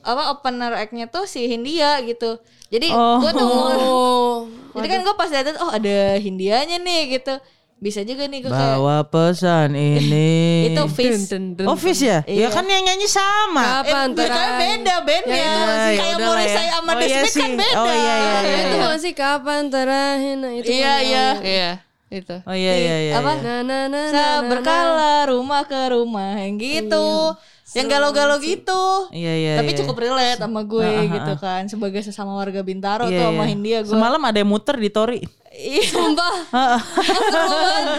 apa 0.00 0.32
opener 0.32 0.72
act-nya 0.72 1.04
tuh 1.06 1.28
si 1.28 1.44
Hindia 1.44 2.00
gitu. 2.00 2.40
Jadi 2.70 2.88
Oh. 2.90 3.20
gue 3.20 3.30
tuh 3.34 3.46
Oh. 3.84 4.36
Jadi 4.72 4.86
kan 4.86 5.00
gue 5.02 5.14
pas 5.14 5.28
lihat 5.28 5.58
oh 5.58 5.68
ada 5.68 6.16
Hindianya 6.16 6.78
nih 6.78 7.20
gitu. 7.20 7.34
Bisa 7.80 8.04
juga 8.04 8.28
nih 8.28 8.44
gue 8.44 8.52
kayak 8.52 8.76
Bawa 8.76 9.08
pesan 9.08 9.72
ini. 9.72 10.28
itu 10.68 10.82
Fish. 10.92 11.32
Oh 11.64 11.76
ya? 11.96 12.20
Ya 12.28 12.48
kan 12.48 12.64
yang 12.64 12.84
nyanyi 12.84 13.08
sama. 13.08 13.80
Kapan 13.80 14.12
Eh, 14.12 14.28
kan 14.28 14.48
beda 14.60 14.94
bandnya. 15.00 15.36
Ya, 15.36 15.48
ya 15.48 15.96
kayak 15.96 16.16
udahlah 16.16 16.28
Morrissey 16.28 16.60
ya. 16.60 16.70
sama 16.70 16.90
Oh, 16.92 16.96
The 17.00 17.06
iya 17.08 17.20
Smith 17.24 17.36
kan 17.40 17.50
beda. 17.56 17.80
Oh, 17.80 17.86
iya, 17.88 17.96
iya, 17.96 18.36
iya. 18.44 18.58
Itu 18.60 18.76
masih 18.84 19.12
kapan 19.16 19.62
terakhir 19.68 20.36
nah, 20.36 20.52
itu 20.52 20.68
Iya, 20.68 20.94
iya. 21.00 21.26
Iya, 21.40 21.70
itu. 22.10 22.36
Oh 22.42 22.56
iya 22.58 22.74
iya 22.74 22.96
iya. 23.06 23.12
Apa? 23.22 23.38
iya. 23.38 23.42
Sa 23.42 23.54
nah, 23.62 23.86
nah, 23.86 24.34
berkala 24.50 25.30
rumah 25.30 25.62
ke 25.62 25.80
rumah 25.94 26.34
yang 26.42 26.58
gitu. 26.58 27.38
yang 27.70 27.86
galau-galau 27.86 28.42
gitu. 28.42 28.84
Iya 29.14 29.32
iya. 29.38 29.52
Tapi 29.62 29.70
iya. 29.72 29.78
cukup 29.78 29.96
relate 30.02 30.42
sama 30.42 30.66
gue 30.66 30.90
gitu 31.06 31.32
kan 31.38 31.70
sebagai 31.70 32.02
sesama 32.02 32.34
warga 32.34 32.66
Bintaro 32.66 33.06
Iya, 33.06 33.14
tuh 33.14 33.22
iya. 33.22 33.30
sama 33.30 33.44
Hindia 33.46 33.78
gue. 33.86 33.94
Semalam 33.94 34.22
ada 34.26 34.38
yang 34.42 34.50
muter 34.50 34.74
di 34.74 34.90
Tori. 34.90 35.22
Iya. 35.50 35.82
Sumpah. 35.90 36.34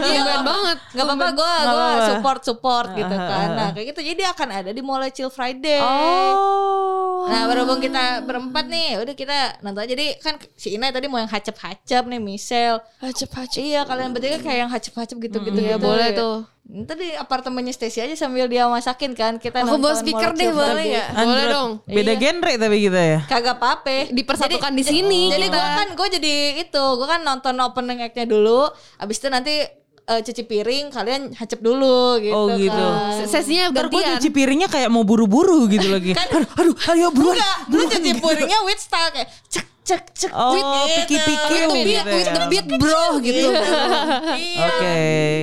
Iya 0.01 0.39
banget. 0.41 0.77
Gak 0.95 1.03
apa-apa 1.03 1.27
gue 1.35 1.53
apa-apa. 1.67 2.07
support 2.07 2.41
support 2.47 2.87
gitu 2.95 3.11
kan. 3.15 3.47
Nah 3.53 3.67
kayak 3.75 3.91
gitu 3.91 4.01
jadi 4.15 4.31
akan 4.31 4.49
ada 4.63 4.71
di 4.71 4.79
mulai 4.79 5.11
Chill 5.11 5.27
Friday. 5.27 5.83
Oh. 5.83 7.27
Nah 7.27 7.45
berhubung 7.51 7.83
kita 7.83 8.23
berempat 8.23 8.65
nih 8.71 9.03
udah 9.03 9.13
kita 9.13 9.37
nonton 9.61 9.83
jadi 9.83 10.15
kan 10.19 10.39
si 10.55 10.73
Ina 10.75 10.89
tadi 10.89 11.11
mau 11.11 11.19
yang 11.19 11.29
hacep-hacep 11.29 12.03
nih 12.07 12.21
Michelle. 12.23 12.79
Hacep-hacep. 13.03 13.61
Iya 13.61 13.81
kalian 13.83 14.15
bertiga 14.15 14.39
kayak 14.39 14.59
yang 14.67 14.71
hacep-hacep 14.71 15.17
gitu-gitu. 15.19 15.59
Iya, 15.59 15.75
gitu. 15.75 15.85
boleh 15.85 16.09
tuh. 16.15 16.37
Ntar 16.71 16.95
di 16.95 17.09
apartemennya 17.17 17.73
Stacy 17.75 17.99
aja 17.99 18.15
sambil 18.15 18.47
dia 18.47 18.63
masakin 18.63 19.11
kan 19.11 19.35
kita 19.35 19.65
Aku 19.65 19.75
bawa 19.75 19.91
nonton 19.91 20.07
speaker 20.07 20.31
deh 20.31 20.55
boleh 20.55 20.83
gak? 20.93 21.07
Boleh 21.19 21.45
dong. 21.51 21.69
Beda 21.83 22.13
Iya. 22.15 22.21
genre 22.21 22.53
tapi 22.55 22.77
kita 22.79 23.01
ya. 23.01 23.19
Kagak 23.27 23.55
apa-apa. 23.59 24.13
Dipersatukan 24.13 24.71
di 24.71 24.83
sini 24.85 25.21
Jadi 25.33 25.51
gue 25.51 25.57
kan 25.57 25.87
gue 25.91 26.07
jadi 26.21 26.33
itu, 26.63 26.83
gue 26.95 27.07
kan 27.09 27.19
nonton 27.25 27.40
opening 27.43 27.99
act-nya 27.99 28.25
dulu, 28.25 28.69
abis 28.95 29.17
itu 29.17 29.27
nanti 29.27 29.56
eh, 30.01 30.21
cuci 30.21 30.43
piring, 30.43 30.89
kalian 30.89 31.34
hacep 31.34 31.58
dulu 31.58 32.19
gitu. 32.19 32.34
Oh, 32.34 32.51
gitu. 32.51 32.69
Kan. 32.69 33.25
Sesinya 33.25 33.69
Ntar 33.69 33.88
gue 33.88 33.95
gantian. 33.95 34.17
cuci 34.17 34.30
piringnya 34.30 34.67
kayak 34.67 34.89
mau 34.89 35.01
buru-buru 35.01 35.65
gitu 35.65 35.89
lagi. 35.95 36.13
aduh, 36.13 36.45
aduh, 36.51 36.75
ayo 36.91 37.08
buruan. 37.10 37.38
Enggak, 37.38 37.58
lu 37.69 37.84
cuci 37.88 38.12
piringnya 38.15 38.60
with 38.62 38.77
style 38.77 39.10
kayak 39.10 39.30
cek 39.47 39.65
cek 39.82 40.04
cek. 40.13 40.32
Oh, 40.32 40.54
with 40.54 40.62
gitu. 40.62 41.17
piki-piki 41.17 41.49
With 41.51 41.63
the 41.63 41.73
beat, 41.73 41.86
gitu 41.97 42.12
with 42.12 42.27
ya. 42.27 42.34
the 42.34 42.43
beat 42.47 42.67
bro 42.77 43.06
gitu. 43.19 43.47
Iya. 44.32 44.62
Oke. 44.63 44.99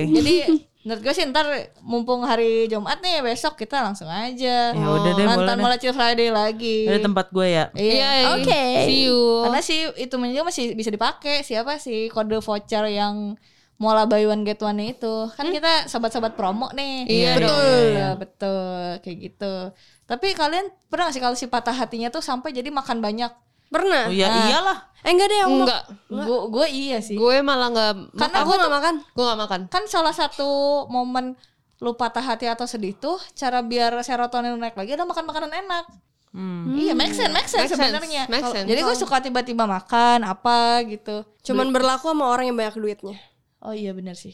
Jadi 0.09 0.35
menurut 0.79 1.01
gue 1.03 1.11
sih 1.11 1.27
ntar 1.27 1.43
mumpung 1.83 2.23
hari 2.23 2.71
Jumat 2.71 3.03
nih 3.03 3.19
besok 3.19 3.59
kita 3.59 3.83
langsung 3.83 4.07
aja. 4.07 4.71
Ya 4.71 4.87
udah 4.87 5.11
deh, 5.11 5.25
boleh 5.27 5.55
Nonton 5.59 5.75
Chill 5.79 5.91
Friday 5.91 6.31
lagi. 6.31 6.87
Ada 6.87 7.03
tempat 7.03 7.27
gue 7.35 7.47
ya. 7.51 7.65
Iya. 7.75 8.39
Oke. 8.39 8.63
See 8.87 9.11
you. 9.11 9.43
Karena 9.43 9.59
sih 9.59 9.91
itu 9.99 10.15
juga 10.15 10.43
masih 10.47 10.73
bisa 10.79 10.87
dipakai 10.87 11.43
siapa 11.43 11.75
sih 11.77 12.07
kode 12.07 12.39
voucher 12.39 12.87
yang 12.87 13.35
Mola 13.79 14.03
buy 14.03 14.27
one 14.27 14.43
get 14.43 14.59
one 14.59 14.91
itu 14.91 15.31
kan 15.39 15.47
kita 15.55 15.87
sobat-sobat 15.87 16.35
promo 16.35 16.67
nih 16.75 17.07
Iya 17.07 17.31
betul 17.39 17.47
dong. 17.47 17.95
Ya, 17.95 18.09
betul 18.19 18.83
kayak 18.99 19.17
gitu 19.23 19.55
tapi 20.03 20.35
kalian 20.35 20.67
pernah 20.91 21.07
gak 21.07 21.15
sih 21.15 21.23
kalau 21.23 21.37
si 21.39 21.47
patah 21.47 21.71
hatinya 21.71 22.11
tuh 22.11 22.19
sampai 22.19 22.51
jadi 22.51 22.67
makan 22.75 22.99
banyak 22.99 23.31
Pernah? 23.69 24.09
Oh 24.09 24.13
ya 24.13 24.27
iyalah. 24.27 24.77
Eh 24.99 25.15
enggak 25.15 25.27
deh, 25.29 25.39
aku 25.41 25.55
Enggak. 25.63 25.83
gue 26.09 26.39
gue 26.51 26.67
iya 26.67 26.97
sih 26.99 27.15
Gue 27.15 27.39
malah 27.39 27.71
nggak 27.71 28.19
karena 28.19 28.37
gue 28.43 28.55
gak 28.57 28.73
makan. 28.73 28.95
Gue 29.15 29.23
gak 29.23 29.39
makan. 29.39 29.61
kan 29.71 29.83
salah 29.87 30.11
satu 30.11 30.49
momen 30.87 31.39
lu 31.79 31.95
patah 31.95 32.19
hati 32.21 32.43
atau 32.43 32.67
sedih 32.67 32.91
tuh 32.91 33.15
cara 33.31 33.63
biar 33.63 33.95
serotonin 34.03 34.51
naik 34.53 34.75
lagi 34.75 34.93
adalah 34.93 35.15
makan 35.15 35.25
makanan 35.25 35.53
enak 35.55 35.85
Hmm. 36.29 36.77
Iya, 36.77 36.93
make 36.93 37.09
sense, 37.09 37.33
make 37.33 37.49
sense 37.49 37.65
Make 37.65 37.73
sebenarnya. 37.73 38.29
make 38.29 38.45
sense. 38.45 38.69
Jadi 38.69 38.85
gue 38.85 38.93
suka 38.93 39.17
tiba-tiba 39.17 39.65
makan 39.65 40.21
apa 40.21 40.85
gitu. 40.85 41.25
Cuman 41.41 41.73
berlaku 41.73 42.13
sama 42.13 42.29
orang 42.29 42.53
yang 42.53 42.57
banyak 42.57 42.77
duitnya. 42.77 43.17
Oh 43.59 43.75
iya 43.75 43.91
benar 43.91 44.15
sih. 44.15 44.31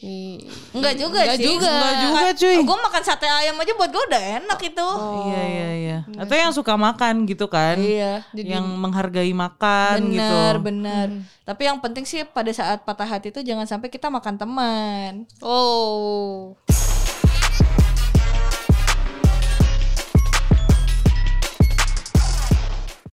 Enggak 0.70 0.94
juga 0.94 1.26
Enggak 1.26 1.38
sih. 1.42 1.46
juga. 1.50 1.66
Enggak 1.66 1.94
juga, 1.98 2.28
cuy. 2.38 2.56
Gue 2.62 2.78
makan 2.78 3.02
sate 3.02 3.26
ayam 3.26 3.58
aja 3.58 3.72
buat 3.74 3.90
gue 3.90 4.04
udah 4.06 4.22
enak 4.38 4.58
itu. 4.62 4.88
Iya 5.26 5.42
iya 5.42 5.68
iya. 5.74 5.98
Atau 6.14 6.38
yang 6.38 6.54
suka 6.54 6.78
makan 6.78 7.26
gitu 7.26 7.50
kan. 7.50 7.74
Iya. 7.74 8.22
Yang 8.30 8.66
menghargai 8.78 9.34
makan 9.34 10.14
gitu. 10.14 10.22
Benar, 10.22 10.54
benar. 10.62 11.06
Tapi 11.42 11.62
yang 11.66 11.82
penting 11.82 12.06
sih 12.06 12.22
pada 12.22 12.54
saat 12.54 12.86
patah 12.86 13.06
hati 13.18 13.34
itu 13.34 13.42
jangan 13.42 13.66
sampai 13.66 13.90
kita 13.90 14.06
makan 14.06 14.38
teman. 14.38 15.12
Oh. 15.42 16.54